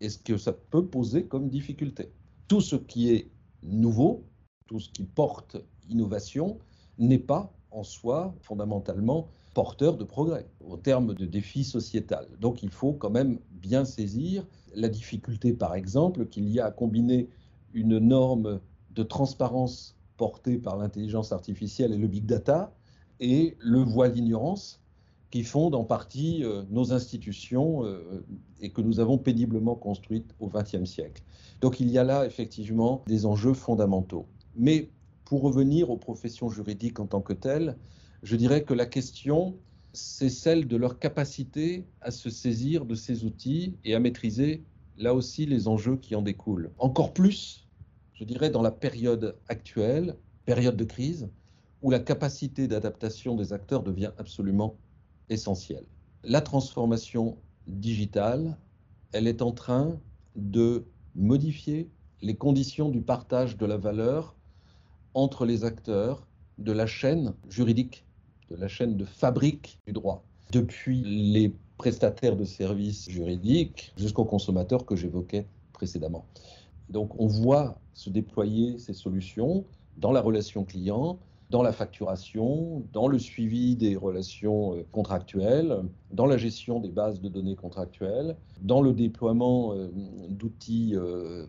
et 0.00 0.08
ce 0.08 0.18
que 0.18 0.36
ça 0.36 0.52
peut 0.52 0.86
poser 0.86 1.24
comme 1.24 1.50
difficulté 1.50 2.10
tout 2.48 2.60
ce 2.60 2.74
qui 2.74 3.12
est 3.12 3.30
nouveau, 3.62 4.26
tout 4.66 4.80
ce 4.80 4.90
qui 4.90 5.04
porte 5.04 5.56
innovation, 5.88 6.58
n'est 6.98 7.20
pas 7.20 7.54
en 7.70 7.84
soi 7.84 8.34
fondamentalement 8.42 9.28
porteur 9.54 9.96
de 9.96 10.04
progrès 10.04 10.46
au 10.66 10.76
terme 10.76 11.14
de 11.14 11.26
défis 11.26 11.64
sociétal. 11.64 12.26
Donc 12.40 12.62
il 12.62 12.70
faut 12.70 12.92
quand 12.92 13.10
même 13.10 13.38
bien 13.50 13.84
saisir 13.84 14.46
la 14.74 14.88
difficulté, 14.88 15.52
par 15.52 15.74
exemple, 15.74 16.26
qu'il 16.26 16.48
y 16.48 16.60
a 16.60 16.66
à 16.66 16.70
combiner 16.70 17.28
une 17.74 17.98
norme 17.98 18.60
de 18.94 19.02
transparence 19.02 19.96
portée 20.16 20.58
par 20.58 20.76
l'intelligence 20.76 21.32
artificielle 21.32 21.92
et 21.92 21.98
le 21.98 22.06
big 22.06 22.26
data 22.26 22.72
et 23.20 23.56
le 23.60 23.80
voile 23.80 24.12
d'ignorance 24.12 24.80
qui 25.30 25.44
fondent 25.44 25.74
en 25.74 25.84
partie 25.84 26.44
euh, 26.44 26.62
nos 26.70 26.92
institutions 26.92 27.84
euh, 27.84 28.24
et 28.60 28.70
que 28.70 28.82
nous 28.82 29.00
avons 29.00 29.16
péniblement 29.16 29.74
construites 29.74 30.34
au 30.40 30.48
XXe 30.48 30.84
siècle. 30.84 31.22
Donc 31.62 31.80
il 31.80 31.90
y 31.90 31.96
a 31.96 32.04
là 32.04 32.26
effectivement 32.26 33.02
des 33.06 33.24
enjeux 33.24 33.54
fondamentaux. 33.54 34.26
Mais 34.56 34.90
pour 35.24 35.40
revenir 35.40 35.88
aux 35.88 35.96
professions 35.96 36.50
juridiques 36.50 37.00
en 37.00 37.06
tant 37.06 37.22
que 37.22 37.32
telles, 37.32 37.76
je 38.22 38.36
dirais 38.36 38.62
que 38.62 38.74
la 38.74 38.86
question, 38.86 39.58
c'est 39.92 40.30
celle 40.30 40.68
de 40.68 40.76
leur 40.76 40.98
capacité 40.98 41.84
à 42.00 42.10
se 42.10 42.30
saisir 42.30 42.84
de 42.86 42.94
ces 42.94 43.24
outils 43.24 43.76
et 43.84 43.94
à 43.94 44.00
maîtriser 44.00 44.62
là 44.96 45.14
aussi 45.14 45.44
les 45.46 45.68
enjeux 45.68 45.96
qui 45.96 46.14
en 46.14 46.22
découlent. 46.22 46.70
Encore 46.78 47.12
plus, 47.12 47.68
je 48.14 48.24
dirais, 48.24 48.50
dans 48.50 48.62
la 48.62 48.70
période 48.70 49.36
actuelle, 49.48 50.16
période 50.44 50.76
de 50.76 50.84
crise, 50.84 51.28
où 51.82 51.90
la 51.90 51.98
capacité 51.98 52.68
d'adaptation 52.68 53.34
des 53.34 53.52
acteurs 53.52 53.82
devient 53.82 54.12
absolument 54.18 54.76
essentielle. 55.28 55.86
La 56.22 56.40
transformation 56.40 57.36
digitale, 57.66 58.56
elle 59.12 59.26
est 59.26 59.42
en 59.42 59.50
train 59.50 59.98
de 60.36 60.86
modifier 61.16 61.90
les 62.20 62.36
conditions 62.36 62.88
du 62.88 63.02
partage 63.02 63.56
de 63.56 63.66
la 63.66 63.76
valeur 63.76 64.36
entre 65.14 65.44
les 65.44 65.64
acteurs 65.64 66.28
de 66.58 66.70
la 66.70 66.86
chaîne 66.86 67.34
juridique, 67.48 68.06
la 68.56 68.68
chaîne 68.68 68.96
de 68.96 69.04
fabrique 69.04 69.78
du 69.86 69.92
droit, 69.92 70.24
depuis 70.50 71.02
les 71.02 71.52
prestataires 71.78 72.36
de 72.36 72.44
services 72.44 73.08
juridiques 73.10 73.92
jusqu'aux 73.96 74.24
consommateurs 74.24 74.84
que 74.86 74.96
j'évoquais 74.96 75.46
précédemment. 75.72 76.24
Donc 76.90 77.18
on 77.18 77.26
voit 77.26 77.78
se 77.94 78.10
déployer 78.10 78.78
ces 78.78 78.92
solutions 78.92 79.64
dans 79.96 80.12
la 80.12 80.20
relation 80.20 80.64
client, 80.64 81.18
dans 81.52 81.62
la 81.62 81.72
facturation, 81.72 82.82
dans 82.94 83.08
le 83.08 83.18
suivi 83.18 83.76
des 83.76 83.94
relations 83.94 84.74
euh, 84.74 84.86
contractuelles, 84.90 85.82
dans 86.10 86.24
la 86.24 86.38
gestion 86.38 86.80
des 86.80 86.88
bases 86.88 87.20
de 87.20 87.28
données 87.28 87.56
contractuelles, 87.56 88.36
dans 88.62 88.80
le 88.80 88.94
déploiement 88.94 89.74
euh, 89.74 89.90
d'outils 90.30 90.92
euh, 90.94 91.44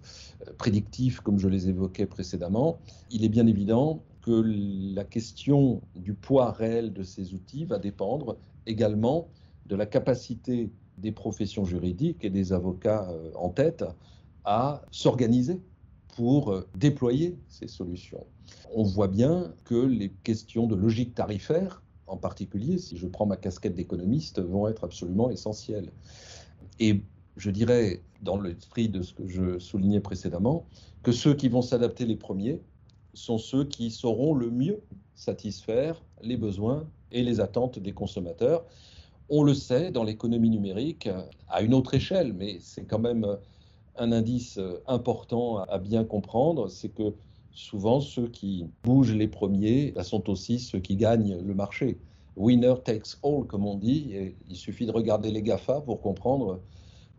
prédictifs 0.58 1.22
comme 1.22 1.40
je 1.40 1.48
les 1.48 1.70
évoquais 1.70 2.06
précédemment. 2.06 2.80
Il 3.12 3.24
est 3.24 3.30
bien 3.30 3.48
évident 3.48 4.02
que 4.24 4.44
la 4.96 5.04
question 5.04 5.82
du 5.96 6.14
poids 6.14 6.52
réel 6.52 6.94
de 6.94 7.04
ces 7.04 7.34
outils 7.34 7.66
va 7.66 7.78
dépendre 7.78 8.38
également 8.66 9.28
de 9.66 9.76
la 9.76 9.86
capacité 9.86 10.72
des 10.98 11.12
professions 11.12 11.66
juridiques 11.66 12.24
et 12.24 12.30
des 12.30 12.54
avocats 12.54 13.08
en 13.36 13.50
tête 13.50 13.84
à 14.46 14.84
s'organiser 14.92 15.60
pour 16.16 16.64
déployer 16.76 17.38
ces 17.48 17.68
solutions 17.68 18.26
on 18.74 18.84
voit 18.84 19.08
bien 19.08 19.54
que 19.66 19.76
les 19.76 20.10
questions 20.24 20.68
de 20.68 20.76
logique 20.76 21.16
tarifaire, 21.16 21.82
en 22.08 22.18
particulier, 22.18 22.78
si 22.78 22.98
je 22.98 23.08
prends 23.08 23.26
ma 23.26 23.38
casquette 23.38 23.76
d'économiste, 23.76 24.40
vont 24.40 24.68
être 24.68 24.84
absolument 24.84 25.30
essentielles. 25.30 25.92
Et 26.80 27.02
je 27.38 27.50
dirais, 27.50 28.02
dans 28.22 28.40
l'esprit 28.40 28.90
de 28.90 29.02
ce 29.02 29.14
que 29.14 29.28
je 29.28 29.60
soulignais 29.60 30.00
précédemment, 30.00 30.66
que 31.02 31.12
ceux 31.12 31.34
qui 31.34 31.50
vont 31.50 31.62
s'adapter 31.62 32.06
les 32.06 32.16
premiers 32.16 32.62
sont 33.14 33.38
ceux 33.38 33.66
qui 33.66 33.92
sauront 33.92 34.34
le 34.34 34.50
mieux 34.50 34.82
satisfaire 35.16 36.02
les 36.22 36.38
besoins 36.38 36.88
et 37.12 37.24
les 37.24 37.40
attentes 37.40 37.80
des 37.80 37.92
consommateurs. 37.92 38.66
On 39.30 39.44
le 39.44 39.54
sait 39.54 39.92
dans 39.92 40.04
l'économie 40.04 40.50
numérique 40.50 41.10
à 41.48 41.62
une 41.62 41.74
autre 41.74 41.94
échelle, 41.94 42.34
mais 42.34 42.58
c'est 42.60 42.86
quand 42.86 43.00
même 43.00 43.38
un 43.98 44.12
indice 44.12 44.60
important 44.88 45.60
à 45.60 45.78
bien 45.78 46.04
comprendre, 46.04 46.68
c'est 46.68 46.90
que 46.90 47.14
souvent 47.52 48.02
ceux 48.02 48.28
qui 48.28 48.66
bougent 48.84 49.14
les 49.14 49.28
premiers 49.28 49.92
bah, 49.92 50.04
sont 50.04 50.30
aussi 50.30 50.60
ceux 50.60 50.80
qui 50.80 50.96
gagnent 50.96 51.38
le 51.40 51.54
marché. 51.54 51.98
Winner 52.36 52.74
takes 52.84 53.18
all, 53.24 53.46
comme 53.46 53.66
on 53.66 53.76
dit. 53.76 54.12
Et 54.14 54.36
il 54.50 54.56
suffit 54.56 54.86
de 54.86 54.92
regarder 54.92 55.32
les 55.32 55.42
GAFA 55.42 55.82
pour 55.82 56.02
comprendre 56.02 56.60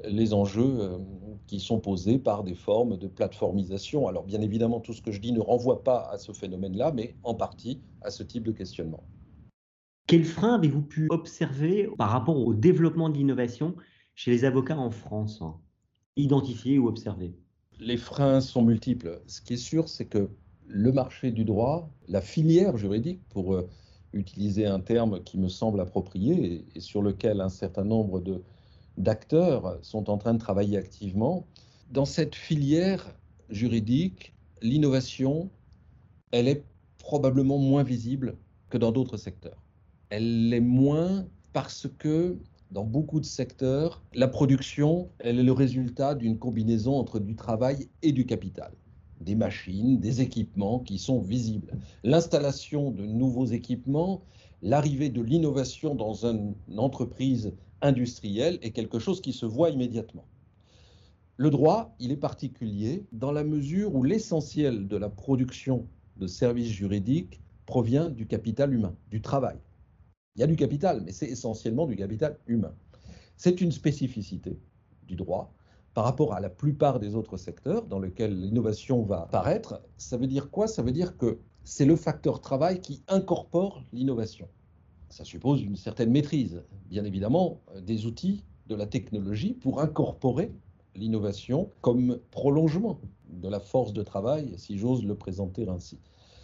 les 0.08 0.34
enjeux 0.34 0.76
euh, 0.80 0.99
qui 1.46 1.61
sont 1.61 1.80
posés 1.80 2.18
par 2.18 2.44
des 2.44 2.54
formes 2.54 2.96
de 2.96 3.06
plateformisation. 3.06 4.06
Alors 4.06 4.25
bien 4.25 4.40
évidemment, 4.40 4.80
tout 4.80 4.92
ce 4.92 5.02
que 5.02 5.12
je 5.12 5.20
dis 5.20 5.32
ne 5.32 5.40
renvoie 5.40 5.82
pas 5.82 6.08
à 6.11 6.18
ce 6.18 6.32
phénomène-là, 6.32 6.92
mais 6.92 7.14
en 7.23 7.34
partie 7.34 7.80
à 8.02 8.11
ce 8.11 8.23
type 8.23 8.44
de 8.44 8.52
questionnement. 8.52 9.04
Quels 10.06 10.25
freins 10.25 10.56
avez-vous 10.56 10.82
pu 10.82 11.08
observer 11.11 11.88
par 11.96 12.11
rapport 12.11 12.37
au 12.37 12.52
développement 12.52 13.08
de 13.08 13.16
l'innovation 13.16 13.75
chez 14.14 14.30
les 14.30 14.44
avocats 14.44 14.78
en 14.78 14.90
France? 14.90 15.42
Identifier 16.16 16.78
ou 16.78 16.88
observer? 16.88 17.34
Les 17.80 17.96
freins 17.96 18.40
sont 18.40 18.62
multiples. 18.62 19.23
Ce 19.26 19.40
qui 19.40 19.54
est 19.54 19.56
sûr, 19.56 19.88
c'est 19.88 20.04
que 20.04 20.28
le 20.66 20.92
marché 20.92 21.30
du 21.30 21.44
droit, 21.44 21.90
la 22.08 22.20
filière 22.20 22.76
juridique, 22.76 23.20
pour 23.30 23.54
euh, 23.54 23.68
utiliser 24.12 24.66
un 24.66 24.80
terme 24.80 25.23
qui 25.23 25.38
me 25.38 25.49
semble 25.49 25.80
approprié 25.80 26.66
et, 26.75 26.80
sur 26.80 27.02
lequel 27.02 27.40
un 27.40 27.49
certain 27.49 27.84
nombre 27.84 28.20
d'acteurs 28.96 29.78
sont 29.82 30.10
en 30.10 30.18
train 30.18 30.34
de 30.34 30.38
travailler 30.38 30.76
activement, 30.76 31.46
dans 31.90 32.04
cette 32.04 32.34
filière 32.34 33.14
juridique, 33.50 34.34
l'innovation, 34.62 35.50
elle 36.30 36.48
est 36.48 36.64
probablement 36.98 37.58
moins 37.58 37.82
visible 37.82 38.36
que 38.70 38.78
dans 38.78 38.92
d'autres 38.92 39.16
secteurs. 39.16 39.62
Elle 40.10 40.48
l'est 40.48 40.60
moins 40.60 41.26
parce 41.52 41.86
que 41.98 42.38
dans 42.70 42.84
beaucoup 42.84 43.20
de 43.20 43.24
secteurs, 43.24 44.02
la 44.14 44.26
production, 44.26 45.08
elle 45.18 45.38
est 45.38 45.44
le 45.44 45.52
résultat 45.52 46.14
d'une 46.14 46.38
combinaison 46.38 46.96
entre 46.98 47.20
du 47.20 47.36
travail 47.36 47.88
et 48.02 48.10
du 48.10 48.26
capital. 48.26 48.72
Des 49.20 49.36
machines, 49.36 50.00
des 50.00 50.20
équipements 50.20 50.80
qui 50.80 50.98
sont 50.98 51.20
visibles. 51.20 51.78
L'installation 52.02 52.90
de 52.90 53.06
nouveaux 53.06 53.46
équipements, 53.46 54.22
l'arrivée 54.62 55.10
de 55.10 55.22
l'innovation 55.22 55.94
dans 55.94 56.26
une 56.26 56.54
entreprise 56.76 57.52
industrielle 57.83 58.59
est 58.62 58.73
quelque 58.73 58.99
chose 58.99 59.21
qui 59.21 59.33
se 59.33 59.47
voit 59.47 59.71
immédiatement. 59.71 60.26
Le 61.37 61.50
droit, 61.50 61.95
il 61.99 62.12
est 62.12 62.16
particulier 62.16 63.07
dans 63.12 63.33
la 63.33 63.43
mesure 63.43 63.95
où 63.95 64.04
l'essentiel 64.04 64.87
de 64.87 64.97
la 64.97 65.09
production 65.09 65.88
de 66.16 66.26
services 66.26 66.71
juridiques 66.71 67.40
provient 67.66 68.09
du 68.09 68.26
capital 68.26 68.73
humain, 68.73 68.95
du 69.11 69.21
travail. 69.21 69.59
Il 70.37 70.40
y 70.40 70.43
a 70.45 70.47
du 70.47 70.57
capital, 70.57 71.02
mais 71.04 71.12
c'est 71.12 71.26
essentiellement 71.26 71.87
du 71.87 71.97
capital 71.97 72.38
humain. 72.47 72.75
C'est 73.37 73.61
une 73.61 73.73
spécificité 73.73 74.59
du 75.07 75.16
droit 75.16 75.52
par 75.93 76.04
rapport 76.04 76.35
à 76.35 76.40
la 76.40 76.50
plupart 76.50 77.00
des 77.00 77.14
autres 77.14 77.37
secteurs 77.37 77.87
dans 77.87 78.00
lesquels 78.00 78.38
l'innovation 78.40 79.02
va 79.02 79.23
apparaître. 79.23 79.81
Ça 79.97 80.16
veut 80.16 80.26
dire 80.26 80.50
quoi? 80.50 80.66
Ça 80.66 80.83
veut 80.83 80.93
dire 80.93 81.16
que 81.16 81.38
c'est 81.62 81.85
le 81.85 81.97
facteur 81.97 82.40
travail 82.40 82.81
qui 82.81 83.02
incorpore 83.09 83.85
l'innovation. 83.93 84.49
Ça 85.11 85.25
suppose 85.25 85.62
une 85.62 85.76
certaine 85.76 86.11
maîtrise, 86.11 86.62
bien 86.88 87.04
évidemment, 87.04 87.61
des 87.82 88.06
outils, 88.06 88.44
de 88.66 88.75
la 88.75 88.87
technologie 88.87 89.52
pour 89.52 89.80
incorporer 89.80 90.52
l'innovation 90.96 91.70
comme 91.80 92.18
prolongement 92.30 93.00
de 93.28 93.49
la 93.49 93.61
force 93.61 93.92
de 93.92 94.02
travail, 94.02 94.54
si 94.56 94.78
j'ose 94.78 95.04
le 95.04 95.14
présenter 95.14 95.68
ainsi. 95.68 95.99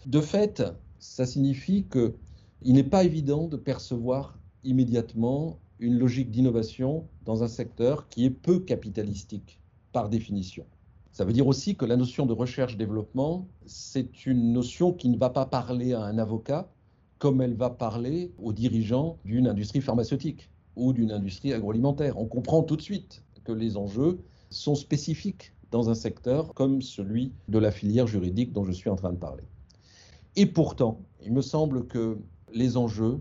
De 0.06 0.20
fait, 0.20 0.62
ça 0.98 1.26
signifie 1.26 1.86
que 1.86 2.14
il 2.62 2.74
n'est 2.74 2.84
pas 2.84 3.04
évident 3.04 3.48
de 3.48 3.56
percevoir 3.56 4.38
immédiatement 4.64 5.58
une 5.78 5.98
logique 5.98 6.30
d'innovation 6.30 7.06
dans 7.24 7.42
un 7.42 7.48
secteur 7.48 8.08
qui 8.08 8.26
est 8.26 8.30
peu 8.30 8.60
capitalistique 8.60 9.60
par 9.92 10.10
définition. 10.10 10.66
Ça 11.10 11.24
veut 11.24 11.32
dire 11.32 11.46
aussi 11.46 11.74
que 11.74 11.86
la 11.86 11.96
notion 11.96 12.26
de 12.26 12.34
recherche-développement, 12.34 13.48
c'est 13.66 14.26
une 14.26 14.52
notion 14.52 14.92
qui 14.92 15.08
ne 15.08 15.16
va 15.16 15.30
pas 15.30 15.46
parler 15.46 15.94
à 15.94 16.02
un 16.02 16.18
avocat 16.18 16.70
comme 17.20 17.42
elle 17.42 17.54
va 17.54 17.68
parler 17.68 18.32
aux 18.38 18.52
dirigeants 18.52 19.18
d'une 19.26 19.46
industrie 19.46 19.82
pharmaceutique 19.82 20.50
ou 20.74 20.94
d'une 20.94 21.12
industrie 21.12 21.52
agroalimentaire. 21.52 22.18
On 22.18 22.24
comprend 22.24 22.62
tout 22.62 22.76
de 22.76 22.82
suite 22.82 23.22
que 23.44 23.52
les 23.52 23.76
enjeux 23.76 24.18
sont 24.48 24.74
spécifiques 24.74 25.52
dans 25.70 25.90
un 25.90 25.94
secteur 25.94 26.54
comme 26.54 26.80
celui 26.80 27.32
de 27.48 27.58
la 27.58 27.70
filière 27.70 28.06
juridique 28.06 28.52
dont 28.52 28.64
je 28.64 28.72
suis 28.72 28.88
en 28.88 28.96
train 28.96 29.12
de 29.12 29.18
parler. 29.18 29.44
Et 30.34 30.46
pourtant, 30.46 31.02
il 31.22 31.32
me 31.32 31.42
semble 31.42 31.86
que 31.86 32.18
les 32.54 32.78
enjeux 32.78 33.20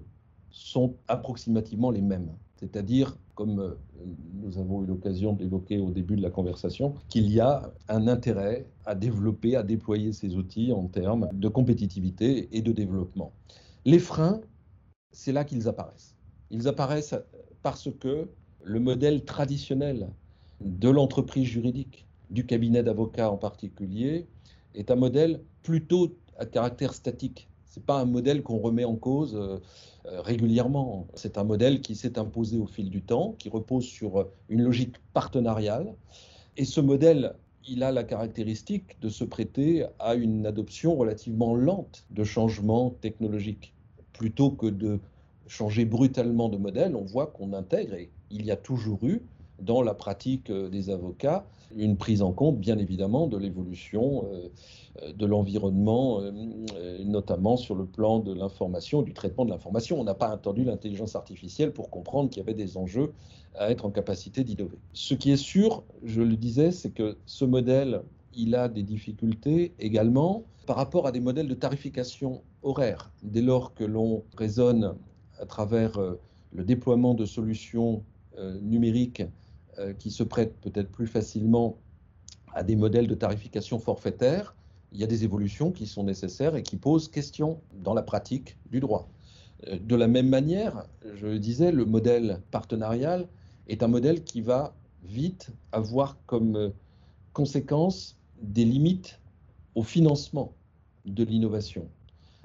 sont 0.49 0.95
approximativement 1.09 1.91
les 1.91 2.01
mêmes. 2.01 2.31
C'est-à-dire, 2.55 3.17
comme 3.35 3.59
euh, 3.59 3.75
nous 4.33 4.57
avons 4.57 4.81
eu 4.81 4.85
l'occasion 4.85 5.33
d'évoquer 5.33 5.79
au 5.79 5.91
début 5.91 6.15
de 6.15 6.21
la 6.21 6.29
conversation, 6.29 6.95
qu'il 7.09 7.29
y 7.29 7.41
a 7.41 7.71
un 7.89 8.07
intérêt 8.07 8.65
à 8.85 8.95
développer, 8.95 9.57
à 9.57 9.63
déployer 9.63 10.13
ces 10.13 10.37
outils 10.37 10.71
en 10.71 10.87
termes 10.87 11.27
de 11.33 11.49
compétitivité 11.49 12.47
et 12.53 12.61
de 12.61 12.71
développement. 12.71 13.33
Les 13.85 13.99
freins, 13.99 14.41
c'est 15.11 15.31
là 15.31 15.43
qu'ils 15.43 15.67
apparaissent. 15.67 16.15
Ils 16.51 16.67
apparaissent 16.67 17.15
parce 17.61 17.89
que 17.99 18.29
le 18.63 18.79
modèle 18.79 19.23
traditionnel 19.23 20.09
de 20.61 20.89
l'entreprise 20.89 21.47
juridique, 21.47 22.05
du 22.29 22.45
cabinet 22.45 22.83
d'avocats 22.83 23.31
en 23.31 23.37
particulier, 23.37 24.27
est 24.75 24.91
un 24.91 24.95
modèle 24.95 25.41
plutôt 25.63 26.17
à 26.37 26.45
caractère 26.45 26.93
statique. 26.93 27.49
Ce 27.65 27.79
n'est 27.79 27.85
pas 27.85 27.99
un 27.99 28.05
modèle 28.05 28.43
qu'on 28.43 28.59
remet 28.59 28.85
en 28.85 28.95
cause 28.95 29.35
euh, 29.35 29.59
régulièrement. 30.21 31.07
C'est 31.13 31.37
un 31.37 31.43
modèle 31.43 31.81
qui 31.81 31.95
s'est 31.95 32.19
imposé 32.19 32.57
au 32.57 32.65
fil 32.65 32.89
du 32.89 33.01
temps, 33.01 33.35
qui 33.39 33.49
repose 33.49 33.85
sur 33.85 34.27
une 34.49 34.63
logique 34.63 34.95
partenariale. 35.13 35.95
Et 36.57 36.65
ce 36.65 36.81
modèle, 36.81 37.35
il 37.67 37.83
a 37.83 37.91
la 37.91 38.03
caractéristique 38.03 38.99
de 39.01 39.09
se 39.09 39.23
prêter 39.23 39.85
à 39.99 40.15
une 40.15 40.45
adoption 40.45 40.95
relativement 40.95 41.55
lente 41.55 42.05
de 42.11 42.23
changements 42.23 42.91
technologiques, 43.01 43.73
plutôt 44.13 44.51
que 44.51 44.67
de 44.67 44.99
changer 45.47 45.85
brutalement 45.85 46.49
de 46.49 46.57
modèle, 46.57 46.95
on 46.95 47.03
voit 47.03 47.27
qu'on 47.27 47.53
intègre, 47.53 47.95
et 47.95 48.09
il 48.29 48.45
y 48.45 48.51
a 48.51 48.55
toujours 48.55 48.99
eu 49.03 49.21
dans 49.61 49.81
la 49.81 49.93
pratique 49.93 50.49
euh, 50.49 50.69
des 50.69 50.89
avocats 50.89 51.45
une 51.75 51.97
prise 51.97 52.21
en 52.21 52.31
compte, 52.31 52.59
bien 52.59 52.77
évidemment, 52.77 53.27
de 53.27 53.37
l'évolution 53.37 54.25
euh, 54.31 55.13
de 55.13 55.25
l'environnement, 55.25 56.21
notamment 57.05 57.55
sur 57.55 57.73
le 57.73 57.85
plan 57.85 58.19
de 58.19 58.33
l'information, 58.33 59.01
du 59.01 59.13
traitement 59.13 59.45
de 59.45 59.49
l'information. 59.49 59.99
On 59.99 60.03
n'a 60.03 60.13
pas 60.13 60.27
attendu 60.27 60.65
l'intelligence 60.65 61.15
artificielle 61.15 61.71
pour 61.71 61.89
comprendre 61.89 62.29
qu'il 62.29 62.41
y 62.41 62.43
avait 62.43 62.53
des 62.53 62.75
enjeux 62.75 63.13
à 63.55 63.71
être 63.71 63.85
en 63.85 63.91
capacité 63.91 64.43
d'innover. 64.43 64.77
Ce 64.93 65.13
qui 65.13 65.31
est 65.31 65.37
sûr, 65.37 65.83
je 66.03 66.21
le 66.21 66.35
disais, 66.35 66.71
c'est 66.71 66.89
que 66.89 67.17
ce 67.25 67.45
modèle, 67.45 68.01
il 68.33 68.55
a 68.55 68.67
des 68.67 68.83
difficultés 68.83 69.73
également 69.79 70.43
par 70.65 70.75
rapport 70.75 71.07
à 71.07 71.11
des 71.11 71.19
modèles 71.19 71.47
de 71.47 71.55
tarification 71.55 72.43
horaire. 72.61 73.11
Dès 73.23 73.41
lors 73.41 73.73
que 73.73 73.83
l'on 73.83 74.23
raisonne 74.37 74.95
à 75.39 75.45
travers 75.45 75.97
euh, 75.97 76.19
le 76.51 76.63
déploiement 76.63 77.13
de 77.13 77.25
solutions 77.25 78.03
euh, 78.37 78.59
numériques 78.61 79.21
euh, 79.21 79.25
qui 79.97 80.11
se 80.11 80.23
prêtent 80.23 80.59
peut-être 80.61 80.89
plus 80.89 81.07
facilement 81.07 81.77
à 82.53 82.63
des 82.63 82.75
modèles 82.75 83.07
de 83.07 83.15
tarification 83.15 83.79
forfaitaire, 83.79 84.55
il 84.91 84.99
y 84.99 85.03
a 85.03 85.07
des 85.07 85.23
évolutions 85.23 85.71
qui 85.71 85.85
sont 85.85 86.03
nécessaires 86.03 86.55
et 86.55 86.63
qui 86.63 86.77
posent 86.77 87.09
question 87.09 87.61
dans 87.83 87.93
la 87.93 88.01
pratique 88.01 88.57
du 88.71 88.79
droit. 88.79 89.07
De 89.67 89.95
la 89.95 90.07
même 90.07 90.29
manière, 90.29 90.85
je 91.15 91.27
le 91.27 91.39
disais, 91.39 91.71
le 91.71 91.85
modèle 91.85 92.41
partenarial 92.49 93.27
est 93.67 93.83
un 93.83 93.87
modèle 93.87 94.23
qui 94.23 94.41
va 94.41 94.73
vite 95.03 95.51
avoir 95.71 96.17
comme 96.25 96.71
conséquence 97.33 98.17
des 98.41 98.65
limites 98.65 99.19
au 99.75 99.83
financement 99.83 100.53
de 101.05 101.23
l'innovation. 101.23 101.87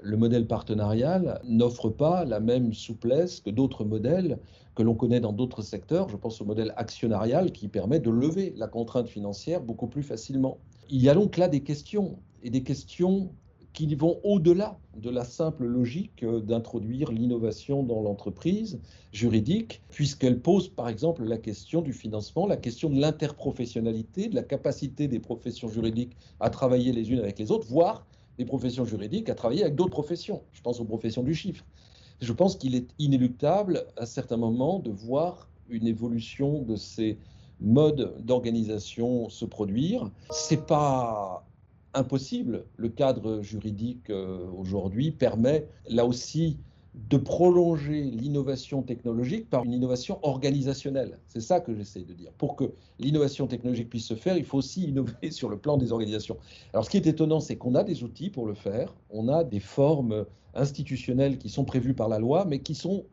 Le 0.01 0.17
modèle 0.17 0.47
partenarial 0.47 1.39
n'offre 1.45 1.89
pas 1.89 2.25
la 2.25 2.39
même 2.39 2.73
souplesse 2.73 3.39
que 3.39 3.49
d'autres 3.49 3.85
modèles 3.85 4.39
que 4.75 4.83
l'on 4.83 4.93
connaît 4.93 5.21
dans 5.21 5.33
d'autres 5.33 5.61
secteurs. 5.61 6.09
Je 6.09 6.17
pense 6.17 6.41
au 6.41 6.45
modèle 6.45 6.73
actionnarial 6.77 7.51
qui 7.51 7.67
permet 7.67 7.99
de 7.99 8.09
lever 8.09 8.53
la 8.57 8.67
contrainte 8.67 9.07
financière 9.07 9.61
beaucoup 9.61 9.87
plus 9.87 10.03
facilement. 10.03 10.57
Il 10.89 11.01
y 11.01 11.09
a 11.09 11.13
donc 11.13 11.37
là 11.37 11.47
des 11.47 11.61
questions, 11.61 12.19
et 12.43 12.49
des 12.49 12.61
questions 12.61 13.31
qui 13.73 13.93
vont 13.95 14.19
au-delà 14.23 14.79
de 14.95 15.09
la 15.09 15.25
simple 15.25 15.65
logique 15.65 16.23
d'introduire 16.23 17.11
l'innovation 17.11 17.83
dans 17.83 18.01
l'entreprise 18.01 18.79
juridique, 19.11 19.81
puisqu'elle 19.89 20.39
pose 20.39 20.69
par 20.69 20.87
exemple 20.87 21.23
la 21.25 21.37
question 21.37 21.81
du 21.81 21.91
financement, 21.91 22.47
la 22.47 22.55
question 22.55 22.89
de 22.89 22.99
l'interprofessionnalité, 22.99 24.29
de 24.29 24.35
la 24.35 24.43
capacité 24.43 25.09
des 25.09 25.19
professions 25.19 25.67
juridiques 25.67 26.15
à 26.39 26.49
travailler 26.49 26.93
les 26.93 27.11
unes 27.11 27.19
avec 27.19 27.37
les 27.37 27.51
autres, 27.51 27.67
voire 27.67 28.05
des 28.37 28.45
professions 28.45 28.85
juridiques 28.85 29.29
à 29.29 29.35
travailler 29.35 29.63
avec 29.63 29.75
d'autres 29.75 29.91
professions. 29.91 30.43
Je 30.51 30.61
pense 30.61 30.79
aux 30.79 30.85
professions 30.85 31.23
du 31.23 31.33
chiffre. 31.33 31.65
Je 32.21 32.33
pense 32.33 32.55
qu'il 32.55 32.75
est 32.75 32.87
inéluctable 32.99 33.85
à 33.97 34.05
certains 34.05 34.37
moments 34.37 34.79
de 34.79 34.91
voir 34.91 35.49
une 35.69 35.87
évolution 35.87 36.61
de 36.61 36.75
ces 36.75 37.17
modes 37.59 38.15
d'organisation 38.19 39.29
se 39.29 39.45
produire. 39.45 40.09
C'est 40.29 40.65
pas 40.65 41.45
impossible. 41.93 42.65
Le 42.77 42.89
cadre 42.89 43.41
juridique 43.41 44.09
euh, 44.09 44.47
aujourd'hui 44.57 45.11
permet 45.11 45.67
là 45.87 46.05
aussi 46.05 46.57
de 46.95 47.17
prolonger 47.17 48.03
l'innovation 48.03 48.81
technologique 48.81 49.49
par 49.49 49.63
une 49.65 49.73
innovation 49.73 50.19
organisationnelle. 50.23 51.19
C'est 51.27 51.41
ça 51.41 51.59
que 51.59 51.75
j'essaie 51.75 52.03
de 52.03 52.13
dire. 52.13 52.31
Pour 52.37 52.55
que 52.55 52.71
l'innovation 52.99 53.47
technologique 53.47 53.89
puisse 53.89 54.05
se 54.05 54.15
faire, 54.15 54.37
il 54.37 54.45
faut 54.45 54.57
aussi 54.57 54.85
innover 54.87 55.29
sur 55.31 55.49
le 55.49 55.57
plan 55.57 55.77
des 55.77 55.91
organisations. 55.91 56.37
Alors 56.73 56.85
ce 56.85 56.89
qui 56.89 56.97
est 56.97 57.05
étonnant, 57.05 57.41
c'est 57.41 57.57
qu'on 57.57 57.75
a 57.75 57.83
des 57.83 58.03
outils 58.03 58.29
pour 58.29 58.45
le 58.45 58.53
faire, 58.53 58.95
on 59.09 59.27
a 59.27 59.43
des 59.43 59.59
formes 59.59 60.25
institutionnelles 60.53 61.37
qui 61.37 61.49
sont 61.49 61.65
prévues 61.65 61.93
par 61.93 62.07
la 62.07 62.17
loi, 62.17 62.45
mais 62.45 62.59
qui 62.59 62.75
sont 62.75 63.05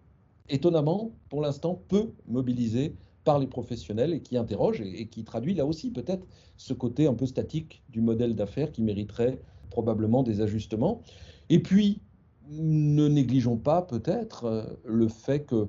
étonnamment, 0.49 1.11
pour 1.29 1.41
l'instant, 1.41 1.83
peu 1.89 2.13
mobilisées 2.29 2.95
par 3.25 3.39
les 3.39 3.47
professionnels 3.47 4.15
et 4.15 4.21
qui 4.21 4.37
interrogent 4.37 4.81
et, 4.81 5.07
qui 5.07 5.25
traduit 5.25 5.55
là 5.55 5.67
aussi 5.67 5.91
peut-être 5.91 6.27
ce 6.57 6.73
côté 6.73 7.07
un 7.07 7.15
peu 7.15 7.27
statique 7.27 7.83
du 7.89 8.01
modèle 8.01 8.35
d'affaires 8.35 8.71
qui 8.71 8.83
mériterait 8.83 9.39
probablement 9.71 10.23
des 10.23 10.41
ajustements. 10.41 11.03
Et 11.49 11.61
puis, 11.61 12.01
ne 12.51 13.09
négligeons 13.09 13.57
pas 13.57 13.83
peut-être 13.83 14.45
euh, 14.45 14.65
le 14.85 15.09
fait 15.09 15.41
que 15.41 15.69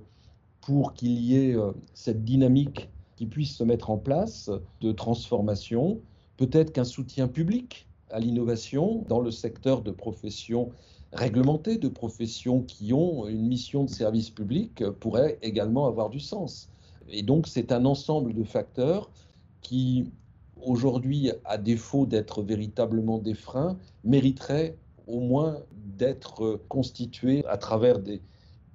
pour 0.61 0.93
qu'il 0.93 1.19
y 1.19 1.35
ait 1.35 1.55
euh, 1.55 1.71
cette 1.93 2.23
dynamique 2.23 2.89
qui 3.15 3.25
puisse 3.25 3.55
se 3.55 3.63
mettre 3.63 3.89
en 3.89 3.97
place 3.97 4.49
de 4.81 4.91
transformation, 4.91 5.99
peut-être 6.37 6.71
qu'un 6.71 6.83
soutien 6.83 7.27
public 7.27 7.87
à 8.09 8.19
l'innovation 8.19 9.05
dans 9.07 9.19
le 9.19 9.31
secteur 9.31 9.81
de 9.81 9.91
professions 9.91 10.71
réglementées, 11.11 11.77
de 11.77 11.89
professions 11.89 12.61
qui 12.61 12.93
ont 12.93 13.27
une 13.27 13.47
mission 13.47 13.83
de 13.83 13.89
service 13.89 14.29
public 14.29 14.83
pourrait 14.99 15.37
également 15.41 15.87
avoir 15.87 16.09
du 16.09 16.19
sens. 16.19 16.69
Et 17.09 17.21
donc 17.21 17.47
c'est 17.47 17.71
un 17.71 17.85
ensemble 17.85 18.33
de 18.33 18.43
facteurs 18.43 19.11
qui, 19.61 20.11
aujourd'hui, 20.61 21.31
à 21.45 21.57
défaut 21.57 22.05
d'être 22.05 22.41
véritablement 22.41 23.19
des 23.19 23.35
freins, 23.35 23.77
mériteraient 24.03 24.75
au 25.07 25.19
moins 25.19 25.57
d'être 25.97 26.61
constitués 26.67 27.45
à 27.45 27.57
travers 27.57 27.99
des, 27.99 28.21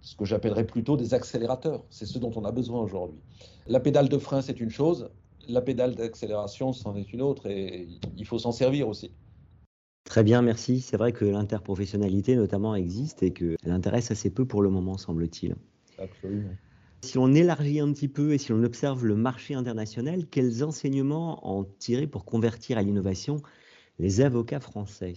ce 0.00 0.16
que 0.16 0.24
j'appellerais 0.24 0.66
plutôt 0.66 0.96
des 0.96 1.14
accélérateurs. 1.14 1.84
C'est 1.90 2.06
ce 2.06 2.18
dont 2.18 2.32
on 2.36 2.44
a 2.44 2.52
besoin 2.52 2.80
aujourd'hui. 2.80 3.18
La 3.66 3.80
pédale 3.80 4.08
de 4.08 4.18
frein, 4.18 4.40
c'est 4.40 4.60
une 4.60 4.70
chose, 4.70 5.10
la 5.48 5.60
pédale 5.60 5.94
d'accélération, 5.94 6.72
c'en 6.72 6.94
est 6.96 7.12
une 7.12 7.22
autre, 7.22 7.46
et 7.46 7.88
il 8.16 8.26
faut 8.26 8.38
s'en 8.38 8.52
servir 8.52 8.88
aussi. 8.88 9.10
Très 10.04 10.22
bien, 10.22 10.40
merci. 10.40 10.80
C'est 10.80 10.96
vrai 10.96 11.12
que 11.12 11.24
l'interprofessionnalité 11.24 12.36
notamment 12.36 12.74
existe 12.74 13.22
et 13.22 13.32
qu'elle 13.32 13.56
intéresse 13.66 14.10
assez 14.10 14.30
peu 14.30 14.46
pour 14.46 14.62
le 14.62 14.70
moment, 14.70 14.96
semble-t-il. 14.96 15.54
Absolument. 15.98 16.54
Si 17.02 17.18
on 17.18 17.32
élargit 17.32 17.80
un 17.80 17.92
petit 17.92 18.08
peu 18.08 18.32
et 18.32 18.38
si 18.38 18.52
on 18.52 18.62
observe 18.62 19.04
le 19.04 19.14
marché 19.14 19.54
international, 19.54 20.26
quels 20.26 20.64
enseignements 20.64 21.46
en 21.46 21.64
tirer 21.64 22.06
pour 22.06 22.24
convertir 22.24 22.78
à 22.78 22.82
l'innovation 22.82 23.42
les 23.98 24.20
avocats 24.20 24.60
français? 24.60 25.14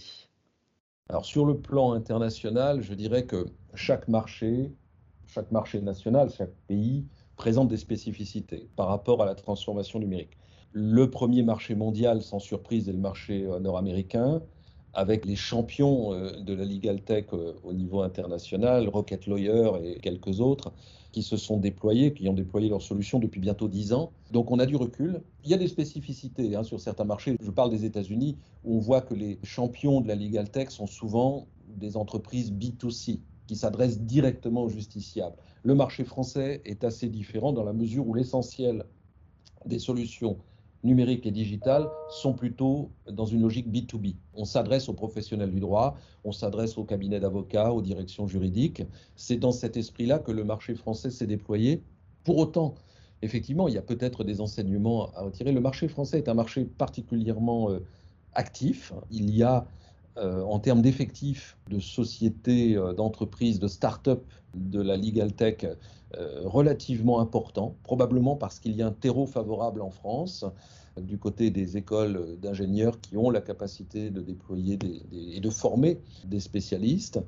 Alors 1.08 1.24
sur 1.24 1.44
le 1.44 1.58
plan 1.58 1.92
international, 1.92 2.80
je 2.80 2.94
dirais 2.94 3.26
que 3.26 3.46
chaque 3.74 4.08
marché, 4.08 4.72
chaque 5.26 5.50
marché 5.50 5.80
national, 5.80 6.30
chaque 6.30 6.54
pays 6.68 7.06
présente 7.36 7.68
des 7.68 7.76
spécificités 7.76 8.68
par 8.76 8.88
rapport 8.88 9.22
à 9.22 9.26
la 9.26 9.34
transformation 9.34 9.98
numérique. 9.98 10.38
Le 10.72 11.10
premier 11.10 11.42
marché 11.42 11.74
mondial, 11.74 12.22
sans 12.22 12.38
surprise, 12.38 12.88
est 12.88 12.92
le 12.92 12.98
marché 12.98 13.44
euh, 13.44 13.58
nord-américain, 13.60 14.42
avec 14.94 15.24
les 15.24 15.36
champions 15.36 16.12
euh, 16.12 16.40
de 16.40 16.52
la 16.54 16.64
legal 16.64 17.00
tech 17.00 17.26
euh, 17.32 17.54
au 17.64 17.72
niveau 17.72 18.02
international, 18.02 18.88
Rocket 18.88 19.26
Lawyer 19.26 19.70
et 19.82 20.00
quelques 20.00 20.40
autres, 20.40 20.72
qui 21.12 21.22
se 21.22 21.36
sont 21.36 21.58
déployés, 21.58 22.12
qui 22.12 22.28
ont 22.28 22.34
déployé 22.34 22.68
leurs 22.68 22.82
solutions 22.82 23.18
depuis 23.18 23.40
bientôt 23.40 23.68
10 23.68 23.92
ans. 23.92 24.12
Donc 24.30 24.50
on 24.50 24.58
a 24.58 24.66
du 24.66 24.76
recul. 24.76 25.22
Il 25.44 25.50
y 25.50 25.54
a 25.54 25.58
des 25.58 25.68
spécificités 25.68 26.56
hein, 26.56 26.62
sur 26.62 26.80
certains 26.80 27.04
marchés. 27.04 27.36
Je 27.40 27.50
parle 27.50 27.70
des 27.70 27.84
États-Unis, 27.84 28.36
où 28.64 28.76
on 28.76 28.80
voit 28.80 29.00
que 29.00 29.14
les 29.14 29.38
champions 29.42 30.00
de 30.00 30.08
la 30.08 30.14
legal 30.14 30.50
tech 30.50 30.70
sont 30.70 30.86
souvent 30.86 31.46
des 31.68 31.96
entreprises 31.96 32.52
B2C 32.52 33.20
qui 33.46 33.56
s'adressent 33.56 34.00
directement 34.00 34.62
aux 34.62 34.68
justiciables. 34.68 35.36
Le 35.62 35.74
marché 35.74 36.04
français 36.04 36.62
est 36.64 36.84
assez 36.84 37.08
différent 37.08 37.52
dans 37.52 37.64
la 37.64 37.72
mesure 37.72 38.06
où 38.06 38.14
l'essentiel 38.14 38.84
des 39.66 39.78
solutions 39.78 40.38
numérique 40.84 41.26
et 41.26 41.30
digital 41.30 41.88
sont 42.10 42.32
plutôt 42.32 42.90
dans 43.10 43.26
une 43.26 43.42
logique 43.42 43.68
B2B. 43.68 44.16
On 44.34 44.44
s'adresse 44.44 44.88
aux 44.88 44.94
professionnels 44.94 45.50
du 45.50 45.60
droit, 45.60 45.96
on 46.24 46.32
s'adresse 46.32 46.76
aux 46.76 46.84
cabinets 46.84 47.20
d'avocats, 47.20 47.72
aux 47.72 47.82
directions 47.82 48.26
juridiques. 48.26 48.82
C'est 49.16 49.36
dans 49.36 49.52
cet 49.52 49.76
esprit-là 49.76 50.18
que 50.18 50.32
le 50.32 50.44
marché 50.44 50.74
français 50.74 51.10
s'est 51.10 51.26
déployé. 51.26 51.82
Pour 52.24 52.38
autant, 52.38 52.74
effectivement, 53.22 53.68
il 53.68 53.74
y 53.74 53.78
a 53.78 53.82
peut-être 53.82 54.24
des 54.24 54.40
enseignements 54.40 55.10
à 55.14 55.22
retirer. 55.22 55.52
Le 55.52 55.60
marché 55.60 55.88
français 55.88 56.18
est 56.18 56.28
un 56.28 56.34
marché 56.34 56.64
particulièrement 56.64 57.70
euh, 57.70 57.78
actif. 58.34 58.92
Il 59.10 59.30
y 59.34 59.42
a, 59.42 59.66
euh, 60.18 60.42
en 60.42 60.58
termes 60.58 60.82
d'effectifs 60.82 61.56
de 61.70 61.78
sociétés, 61.78 62.76
euh, 62.76 62.92
d'entreprises, 62.92 63.60
de 63.60 63.68
start-up 63.68 64.24
de 64.54 64.80
la 64.80 64.96
legal 64.96 65.32
tech, 65.32 65.64
relativement 66.44 67.20
important, 67.20 67.76
probablement 67.82 68.36
parce 68.36 68.58
qu'il 68.58 68.76
y 68.76 68.82
a 68.82 68.86
un 68.86 68.92
terreau 68.92 69.26
favorable 69.26 69.82
en 69.82 69.90
France 69.90 70.44
du 71.00 71.18
côté 71.18 71.50
des 71.50 71.76
écoles 71.76 72.38
d'ingénieurs 72.40 73.00
qui 73.00 73.16
ont 73.16 73.30
la 73.30 73.40
capacité 73.40 74.10
de 74.10 74.20
déployer 74.20 74.78
et 75.12 75.40
de 75.40 75.50
former 75.50 76.00
des 76.24 76.40
spécialistes. 76.40 77.20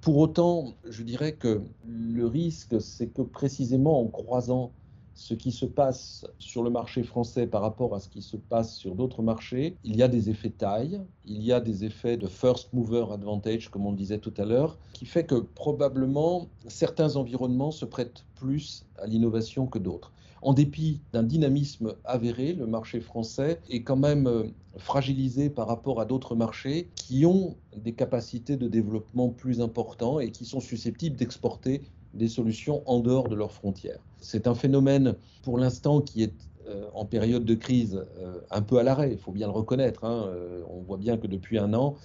Pour 0.00 0.16
autant, 0.18 0.74
je 0.88 1.02
dirais 1.02 1.32
que 1.32 1.62
le 1.86 2.26
risque, 2.26 2.80
c'est 2.80 3.08
que 3.08 3.22
précisément 3.22 4.00
en 4.00 4.08
croisant 4.08 4.72
ce 5.22 5.34
qui 5.34 5.52
se 5.52 5.66
passe 5.66 6.26
sur 6.40 6.64
le 6.64 6.70
marché 6.70 7.04
français 7.04 7.46
par 7.46 7.62
rapport 7.62 7.94
à 7.94 8.00
ce 8.00 8.08
qui 8.08 8.22
se 8.22 8.36
passe 8.36 8.74
sur 8.74 8.96
d'autres 8.96 9.22
marchés, 9.22 9.76
il 9.84 9.94
y 9.94 10.02
a 10.02 10.08
des 10.08 10.30
effets 10.30 10.50
taille, 10.50 11.00
il 11.24 11.44
y 11.44 11.52
a 11.52 11.60
des 11.60 11.84
effets 11.84 12.16
de 12.16 12.26
first 12.26 12.72
mover 12.72 13.06
advantage, 13.12 13.68
comme 13.68 13.86
on 13.86 13.92
disait 13.92 14.18
tout 14.18 14.34
à 14.36 14.44
l'heure, 14.44 14.78
qui 14.92 15.06
fait 15.06 15.24
que 15.24 15.36
probablement 15.36 16.48
certains 16.66 17.14
environnements 17.14 17.70
se 17.70 17.84
prêtent 17.84 18.24
plus 18.34 18.84
à 18.98 19.06
l'innovation 19.06 19.68
que 19.68 19.78
d'autres. 19.78 20.12
En 20.42 20.54
dépit 20.54 21.00
d'un 21.12 21.22
dynamisme 21.22 21.94
avéré, 22.04 22.52
le 22.52 22.66
marché 22.66 22.98
français 22.98 23.60
est 23.70 23.84
quand 23.84 23.96
même 23.96 24.26
euh, 24.26 24.48
fragilisé 24.76 25.50
par 25.50 25.68
rapport 25.68 26.00
à 26.00 26.04
d'autres 26.04 26.34
marchés 26.34 26.88
qui 26.96 27.24
ont 27.26 27.54
des 27.76 27.92
capacités 27.92 28.56
de 28.56 28.66
développement 28.66 29.28
plus 29.28 29.60
importantes 29.60 30.20
et 30.20 30.32
qui 30.32 30.46
sont 30.46 30.58
susceptibles 30.58 31.14
d'exporter 31.14 31.82
des 32.14 32.28
solutions 32.28 32.82
en 32.86 33.00
dehors 33.00 33.28
de 33.28 33.34
leurs 33.34 33.52
frontières. 33.52 34.00
C'est 34.20 34.46
un 34.46 34.54
phénomène 34.54 35.14
pour 35.42 35.58
l'instant 35.58 36.00
qui 36.00 36.22
est 36.22 36.34
euh, 36.68 36.84
en 36.94 37.04
période 37.04 37.44
de 37.44 37.54
crise 37.54 38.04
euh, 38.20 38.40
un 38.50 38.62
peu 38.62 38.78
à 38.78 38.82
l'arrêt, 38.82 39.10
il 39.12 39.18
faut 39.18 39.32
bien 39.32 39.46
le 39.46 39.52
reconnaître. 39.52 40.04
Hein. 40.04 40.26
Euh, 40.28 40.62
on 40.68 40.80
voit 40.80 40.96
bien 40.96 41.16
que 41.16 41.26
depuis 41.26 41.58
un 41.58 41.74
an, 41.74 41.96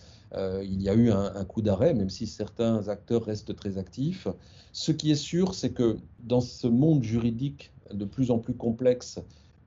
il 0.62 0.82
y 0.82 0.89
a 0.89 0.93
eu 0.93 1.10
un, 1.10 1.46
coup 1.46 1.62
d'arrêt, 1.62 1.93
même 1.93 2.10
si 2.10 2.28
certains 2.28 2.89
acteurs 2.89 3.24
restent 3.24 3.56
très 3.56 3.78
actifs. 3.78 4.28
Ce 4.74 4.91
qui 4.91 5.10
est 5.10 5.15
sûr, 5.15 5.56
c'est 5.56 5.72
que 5.72 5.98
dans 6.20 6.41
ce 6.41 6.67
monde 6.67 7.02
juridique 7.02 7.72
de 7.93 8.04
plus 8.04 8.30
en 8.30 8.38
plus 8.38 8.54
complexe, 8.54 9.20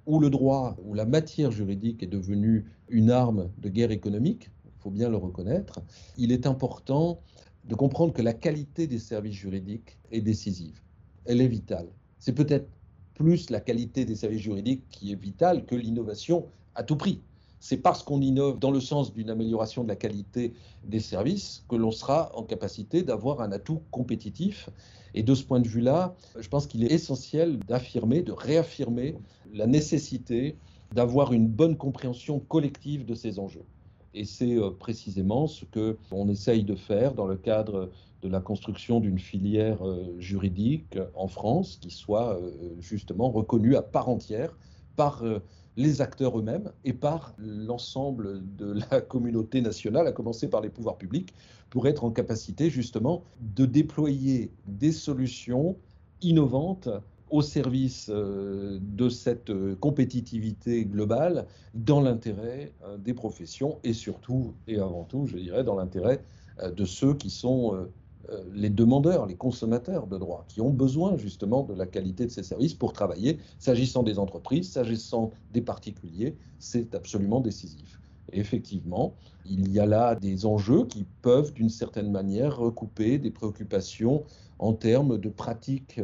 où 0.04 0.20
le 0.20 0.28
droit, 0.28 0.76
où 0.84 0.92
la 0.92 1.06
matière 1.06 1.50
juridique 1.50 2.02
est 2.02 2.08
devenue 2.08 2.66
une 2.90 3.10
arme 3.10 3.48
de 3.56 3.70
guerre 3.70 3.90
économique, 3.90 4.50
il 4.66 4.82
faut 4.82 4.90
bien 4.90 5.08
le 5.08 5.16
reconnaître, 5.16 5.80
il 6.18 6.30
est 6.30 6.46
important 6.46 7.20
de 7.64 7.74
comprendre 7.74 8.12
que 8.12 8.22
la 8.22 8.32
qualité 8.32 8.86
des 8.86 8.98
services 8.98 9.34
juridiques 9.34 9.98
est 10.10 10.20
décisive. 10.20 10.80
Elle 11.24 11.40
est 11.40 11.48
vitale. 11.48 11.88
C'est 12.18 12.34
peut-être 12.34 12.68
plus 13.14 13.50
la 13.50 13.60
qualité 13.60 14.04
des 14.04 14.14
services 14.14 14.40
juridiques 14.40 14.84
qui 14.90 15.12
est 15.12 15.20
vitale 15.20 15.66
que 15.66 15.74
l'innovation 15.74 16.46
à 16.74 16.82
tout 16.82 16.96
prix. 16.96 17.20
C'est 17.62 17.76
parce 17.76 18.02
qu'on 18.02 18.22
innove 18.22 18.58
dans 18.58 18.70
le 18.70 18.80
sens 18.80 19.12
d'une 19.12 19.28
amélioration 19.28 19.84
de 19.84 19.88
la 19.88 19.96
qualité 19.96 20.54
des 20.84 21.00
services 21.00 21.62
que 21.68 21.76
l'on 21.76 21.90
sera 21.90 22.34
en 22.34 22.42
capacité 22.42 23.02
d'avoir 23.02 23.42
un 23.42 23.52
atout 23.52 23.82
compétitif. 23.90 24.70
Et 25.12 25.22
de 25.22 25.34
ce 25.34 25.44
point 25.44 25.60
de 25.60 25.68
vue-là, 25.68 26.16
je 26.38 26.48
pense 26.48 26.66
qu'il 26.66 26.82
est 26.84 26.92
essentiel 26.92 27.58
d'affirmer, 27.58 28.22
de 28.22 28.32
réaffirmer 28.32 29.16
la 29.52 29.66
nécessité 29.66 30.56
d'avoir 30.94 31.34
une 31.34 31.46
bonne 31.46 31.76
compréhension 31.76 32.40
collective 32.40 33.04
de 33.04 33.14
ces 33.14 33.38
enjeux. 33.38 33.66
Et 34.14 34.24
c'est 34.24 34.56
euh, 34.56 34.70
précisément 34.70 35.46
ce 35.46 35.64
que 35.64 35.96
on 36.10 36.28
essaye 36.28 36.64
de 36.64 36.74
faire 36.74 37.14
dans 37.14 37.26
le 37.26 37.36
cadre 37.36 37.90
de 38.22 38.28
la 38.28 38.40
construction 38.40 39.00
d'une 39.00 39.18
filière 39.18 39.86
euh, 39.86 40.14
juridique 40.18 40.98
en 41.14 41.28
France 41.28 41.78
qui 41.80 41.90
soit 41.90 42.38
euh, 42.38 42.50
justement 42.80 43.30
reconnue 43.30 43.76
à 43.76 43.82
part 43.82 44.08
entière 44.08 44.56
par 44.96 45.24
les 45.76 46.02
acteurs 46.02 46.38
eux-mêmes 46.38 46.72
et 46.84 46.92
par 46.92 47.32
l'ensemble 47.38 48.42
de 48.56 48.72
la 48.90 49.00
communauté 49.00 49.62
nationale, 49.62 50.06
à 50.06 50.12
commencer 50.12 50.50
par 50.50 50.60
les 50.60 50.68
pouvoirs 50.68 50.98
publics, 50.98 51.32
pour 51.70 51.86
être 51.86 52.04
en 52.04 52.10
capacité 52.10 52.68
justement 52.68 53.22
de 53.40 53.64
déployer 53.64 54.52
des 54.66 54.92
solutions 54.92 55.76
innovantes 56.20 56.88
au 57.30 57.42
service 57.42 58.08
euh, 58.10 58.78
de 58.82 59.08
cette 59.08 59.50
euh, 59.50 59.76
compétitivité 59.76 60.84
globale 60.84 61.46
dans 61.74 62.00
l'intérêt 62.00 62.72
euh, 62.84 62.98
des 62.98 63.14
professions 63.14 63.78
et 63.84 63.92
surtout 63.92 64.52
et 64.66 64.78
avant 64.78 65.04
tout, 65.04 65.26
je 65.26 65.36
dirais, 65.36 65.64
dans 65.64 65.76
l'intérêt 65.76 66.22
de 66.76 66.84
ceux 66.84 67.14
qui 67.14 67.30
sont 67.30 67.86
les 68.52 68.68
demandeurs, 68.68 69.24
les 69.24 69.34
consommateurs 69.34 70.06
de 70.06 70.18
droits, 70.18 70.44
qui 70.46 70.60
ont 70.60 70.68
besoin 70.68 71.16
justement 71.16 71.62
de 71.62 71.72
la 71.72 71.86
qualité 71.86 72.26
de 72.26 72.30
ces 72.30 72.42
services 72.42 72.74
pour 72.74 72.92
travailler. 72.92 73.38
S'agissant 73.58 74.02
des 74.02 74.18
entreprises, 74.18 74.70
s'agissant 74.70 75.30
des 75.52 75.62
particuliers, 75.62 76.36
c'est 76.58 76.94
absolument 76.94 77.40
décisif. 77.40 77.98
Et 78.30 78.40
effectivement, 78.40 79.14
il 79.46 79.72
y 79.72 79.80
a 79.80 79.86
là 79.86 80.16
des 80.16 80.44
enjeux 80.44 80.84
qui 80.84 81.06
peuvent 81.22 81.54
d'une 81.54 81.70
certaine 81.70 82.10
manière 82.10 82.58
recouper 82.58 83.16
des 83.18 83.30
préoccupations 83.30 84.24
en 84.58 84.74
termes 84.74 85.16
de 85.16 85.30
pratiques 85.30 85.98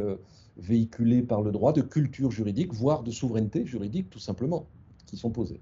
véhiculés 0.57 1.23
par 1.23 1.43
le 1.43 1.53
droit, 1.53 1.73
de 1.73 1.83
culture 1.83 2.31
juridique, 2.31 2.73
voire 2.73 3.03
de 3.03 3.11
souveraineté 3.11 3.67
juridique 3.67 4.11
tout 4.11 4.19
simplement, 4.19 4.67
qui 5.07 5.17
sont 5.17 5.31
posés. 5.31 5.61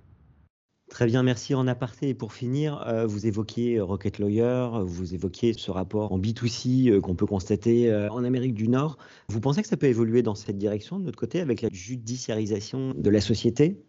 Très 0.90 1.06
bien, 1.06 1.22
merci 1.22 1.54
en 1.54 1.66
aparté. 1.66 2.10
Et 2.10 2.14
pour 2.14 2.32
finir, 2.32 2.86
euh, 2.86 3.06
vous 3.06 3.26
évoquiez 3.26 3.76
euh, 3.76 3.84
Rocket 3.84 4.18
Lawyer, 4.18 4.68
vous 4.84 5.14
évoquiez 5.14 5.54
ce 5.54 5.70
rapport 5.70 6.12
en 6.12 6.18
B2C 6.18 6.90
euh, 6.90 7.00
qu'on 7.00 7.14
peut 7.14 7.26
constater 7.26 7.92
en 8.10 8.22
Amérique 8.22 8.54
du 8.54 8.68
Nord. 8.68 8.98
Vous 9.28 9.40
pensez 9.40 9.62
que 9.62 9.68
ça 9.68 9.76
peut 9.76 9.86
évoluer 9.86 10.22
dans 10.22 10.34
cette 10.34 10.58
direction 10.58 10.98
de 10.98 11.04
notre 11.04 11.18
côté 11.18 11.40
avec 11.40 11.62
la 11.62 11.68
judiciarisation 11.72 12.92
de 12.94 13.10
la 13.10 13.20
société? 13.20 13.82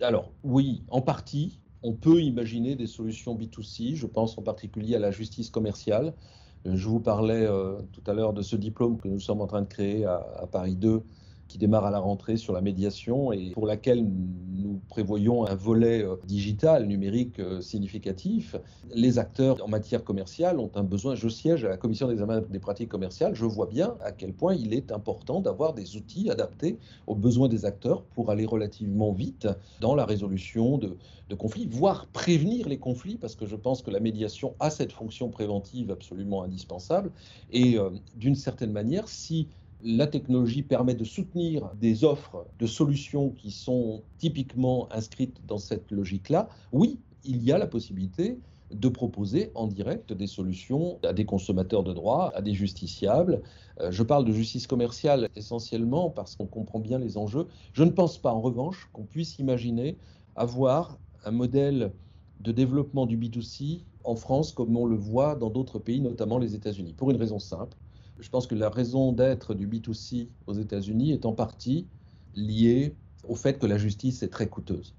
Alors 0.00 0.32
oui, 0.42 0.82
en 0.88 1.00
partie. 1.00 1.58
On 1.84 1.94
peut 1.94 2.20
imaginer 2.20 2.76
des 2.76 2.86
solutions 2.86 3.34
B2C. 3.36 3.94
Je 3.94 4.06
pense 4.06 4.36
en 4.38 4.42
particulier 4.42 4.94
à 4.96 4.98
la 4.98 5.10
justice 5.10 5.50
commerciale. 5.50 6.14
Je 6.64 6.88
vous 6.88 7.00
parlais 7.00 7.44
euh, 7.46 7.82
tout 7.92 8.02
à 8.06 8.14
l'heure 8.14 8.32
de 8.32 8.42
ce 8.42 8.56
diplôme 8.56 8.98
que 9.00 9.08
nous 9.08 9.18
sommes 9.20 9.40
en 9.40 9.46
train 9.46 9.62
de 9.62 9.66
créer 9.68 10.04
à, 10.04 10.16
à 10.40 10.46
Paris 10.46 10.76
2 10.76 11.04
qui 11.52 11.58
démarre 11.58 11.84
à 11.84 11.90
la 11.90 11.98
rentrée 11.98 12.38
sur 12.38 12.54
la 12.54 12.62
médiation 12.62 13.30
et 13.30 13.50
pour 13.50 13.66
laquelle 13.66 14.02
nous 14.02 14.80
prévoyons 14.88 15.46
un 15.46 15.54
volet 15.54 16.02
euh, 16.02 16.16
digital, 16.24 16.86
numérique 16.86 17.38
euh, 17.40 17.60
significatif. 17.60 18.56
Les 18.94 19.18
acteurs 19.18 19.62
en 19.62 19.68
matière 19.68 20.02
commerciale 20.02 20.58
ont 20.58 20.70
un 20.76 20.82
besoin. 20.82 21.14
Je 21.14 21.28
siège 21.28 21.66
à 21.66 21.68
la 21.68 21.76
commission 21.76 22.08
d'examen 22.08 22.40
des 22.40 22.58
pratiques 22.58 22.88
commerciales. 22.88 23.34
Je 23.34 23.44
vois 23.44 23.66
bien 23.66 23.96
à 24.02 24.12
quel 24.12 24.32
point 24.32 24.54
il 24.54 24.72
est 24.72 24.92
important 24.92 25.40
d'avoir 25.42 25.74
des 25.74 25.96
outils 25.96 26.30
adaptés 26.30 26.78
aux 27.06 27.14
besoins 27.14 27.48
des 27.48 27.66
acteurs 27.66 28.02
pour 28.14 28.30
aller 28.30 28.46
relativement 28.46 29.12
vite 29.12 29.46
dans 29.82 29.94
la 29.94 30.06
résolution 30.06 30.78
de, 30.78 30.96
conflits, 31.34 31.66
voire 31.66 32.06
prévenir 32.12 32.68
les 32.68 32.78
conflits, 32.78 33.16
parce 33.16 33.34
que 33.34 33.46
je 33.46 33.56
pense 33.56 33.80
que 33.80 33.90
la 33.90 34.00
médiation 34.00 34.54
a 34.60 34.68
cette 34.68 34.92
fonction 34.92 35.28
préventive 35.28 35.90
absolument 35.90 36.42
indispensable. 36.42 37.10
Et 37.50 37.78
euh, 37.78 37.90
d'une 38.16 38.34
certaine 38.34 38.72
manière, 38.72 39.08
si 39.08 39.48
la 39.82 40.06
technologie 40.06 40.62
permet 40.62 40.94
de 40.94 41.04
soutenir 41.04 41.70
des 41.74 42.04
offres 42.04 42.46
de 42.58 42.66
solutions 42.66 43.30
qui 43.30 43.50
sont 43.50 44.04
typiquement 44.18 44.90
inscrites 44.92 45.44
dans 45.46 45.58
cette 45.58 45.90
logique-là. 45.90 46.48
Oui, 46.72 47.00
il 47.24 47.42
y 47.42 47.52
a 47.52 47.58
la 47.58 47.66
possibilité 47.66 48.38
de 48.70 48.88
proposer 48.88 49.50
en 49.54 49.66
direct 49.66 50.12
des 50.12 50.26
solutions 50.26 50.98
à 51.02 51.12
des 51.12 51.26
consommateurs 51.26 51.82
de 51.82 51.92
droit, 51.92 52.32
à 52.34 52.42
des 52.42 52.54
justiciables. 52.54 53.42
Euh, 53.80 53.90
je 53.90 54.02
parle 54.02 54.24
de 54.24 54.32
justice 54.32 54.66
commerciale 54.66 55.28
essentiellement 55.36 56.10
parce 56.10 56.36
qu'on 56.36 56.46
comprend 56.46 56.78
bien 56.78 56.98
les 56.98 57.18
enjeux. 57.18 57.48
Je 57.72 57.84
ne 57.84 57.90
pense 57.90 58.18
pas 58.18 58.32
en 58.32 58.40
revanche 58.40 58.88
qu'on 58.92 59.04
puisse 59.04 59.38
imaginer 59.38 59.98
avoir 60.36 60.98
un 61.24 61.32
modèle 61.32 61.92
de 62.40 62.52
développement 62.52 63.06
du 63.06 63.18
B2C 63.18 63.84
en 64.04 64.16
France 64.16 64.52
comme 64.52 64.76
on 64.76 64.86
le 64.86 64.96
voit 64.96 65.36
dans 65.36 65.50
d'autres 65.50 65.78
pays, 65.78 66.00
notamment 66.00 66.38
les 66.38 66.54
États-Unis, 66.54 66.94
pour 66.94 67.10
une 67.10 67.16
raison 67.16 67.38
simple 67.38 67.76
je 68.22 68.30
pense 68.30 68.46
que 68.46 68.54
la 68.54 68.70
raison 68.70 69.12
d'être 69.12 69.52
du 69.52 69.66
B2C 69.66 70.28
aux 70.46 70.54
États-Unis 70.54 71.12
est 71.12 71.26
en 71.26 71.32
partie 71.32 71.86
liée 72.34 72.94
au 73.28 73.34
fait 73.34 73.58
que 73.58 73.66
la 73.66 73.78
justice 73.78 74.22
est 74.22 74.28
très 74.28 74.48
coûteuse. 74.48 74.94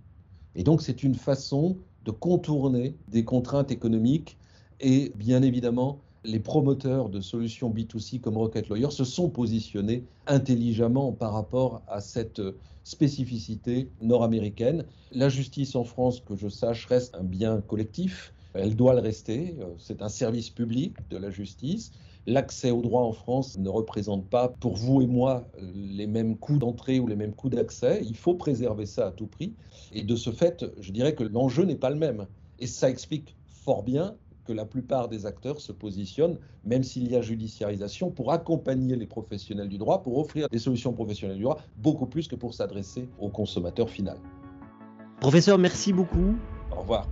Et 0.56 0.64
donc 0.64 0.82
c'est 0.82 1.04
une 1.04 1.16
façon 1.16 1.78
de 2.04 2.12
contourner 2.12 2.96
des 3.08 3.24
contraintes 3.24 3.72
économiques 3.72 4.38
et 4.80 5.12
bien 5.16 5.42
évidemment 5.42 6.00
les 6.26 6.40
promoteurs 6.40 7.10
de 7.10 7.22
solutions 7.22 7.70
B2C 7.70 8.20
comme 8.20 8.38
Rocket 8.38 8.70
Lawyer 8.70 8.92
se 8.92 9.04
sont 9.04 9.30
positionnés 9.30 10.06
intelligemment 10.28 11.12
par 11.12 11.34
rapport 11.34 11.82
à 11.88 12.02
cette 12.02 12.42
spécificité 12.84 13.90
nord-américaine. 14.02 14.86
La 15.12 15.30
justice 15.30 15.76
en 15.76 15.84
France, 15.84 16.22
que 16.22 16.36
je 16.36 16.50
sache, 16.50 16.86
reste 16.86 17.16
un 17.16 17.24
bien 17.24 17.62
collectif. 17.62 18.34
Elle 18.54 18.76
doit 18.76 18.94
le 18.94 19.02
rester. 19.02 19.58
C'est 19.78 20.02
un 20.02 20.10
service 20.10 20.50
public 20.50 20.96
de 21.10 21.18
la 21.18 21.30
justice. 21.30 21.92
L'accès 22.26 22.72
au 22.72 22.82
droit 22.82 23.02
en 23.02 23.12
France 23.12 23.58
ne 23.58 23.68
représente 23.70 24.26
pas 24.30 24.48
pour 24.48 24.76
vous 24.76 25.02
et 25.02 25.08
moi 25.08 25.46
les 25.76 26.08
mêmes 26.08 26.38
coûts 26.38 26.58
d'entrée 26.58 27.00
ou 27.00 27.08
les 27.08 27.18
mêmes 27.18 27.34
coûts 27.34 27.50
d'accès. 27.50 28.02
Il 28.04 28.16
faut 28.16 28.36
préserver 28.36 28.86
ça 28.86 29.08
à 29.08 29.12
tout 29.12 29.28
prix. 29.28 29.54
Et 29.92 30.04
de 30.04 30.16
ce 30.16 30.32
fait, 30.32 30.66
je 30.80 30.92
dirais 30.92 31.16
que 31.16 31.24
l'enjeu 31.24 31.66
n'est 31.66 31.76
pas 31.76 31.90
le 31.90 31.98
même. 31.98 32.28
Et 32.60 32.68
ça 32.68 32.90
explique 32.90 33.36
fort 33.50 33.84
bien 33.84 34.16
que 34.46 34.54
la 34.54 34.66
plupart 34.66 35.08
des 35.08 35.26
acteurs 35.26 35.62
se 35.62 35.72
positionnent, 35.72 36.38
même 36.66 36.84
s'il 36.84 37.10
y 37.10 37.16
a 37.16 37.22
judiciarisation, 37.22 38.12
pour 38.12 38.32
accompagner 38.32 38.96
les 38.96 39.06
professionnels 39.06 39.70
du 39.70 39.78
droit, 39.78 40.04
pour 40.04 40.18
offrir 40.18 40.50
des 40.50 40.60
solutions 40.60 40.94
professionnelles 40.94 41.38
du 41.38 41.44
droit, 41.44 41.60
beaucoup 41.78 42.06
plus 42.06 42.28
que 42.28 42.36
pour 42.36 42.54
s'adresser 42.54 43.08
au 43.20 43.30
consommateur 43.30 43.90
final. 43.90 44.18
Professeur, 45.20 45.58
merci 45.58 45.94
beaucoup. 45.94 46.36
Au 46.72 46.82
revoir. 46.82 47.08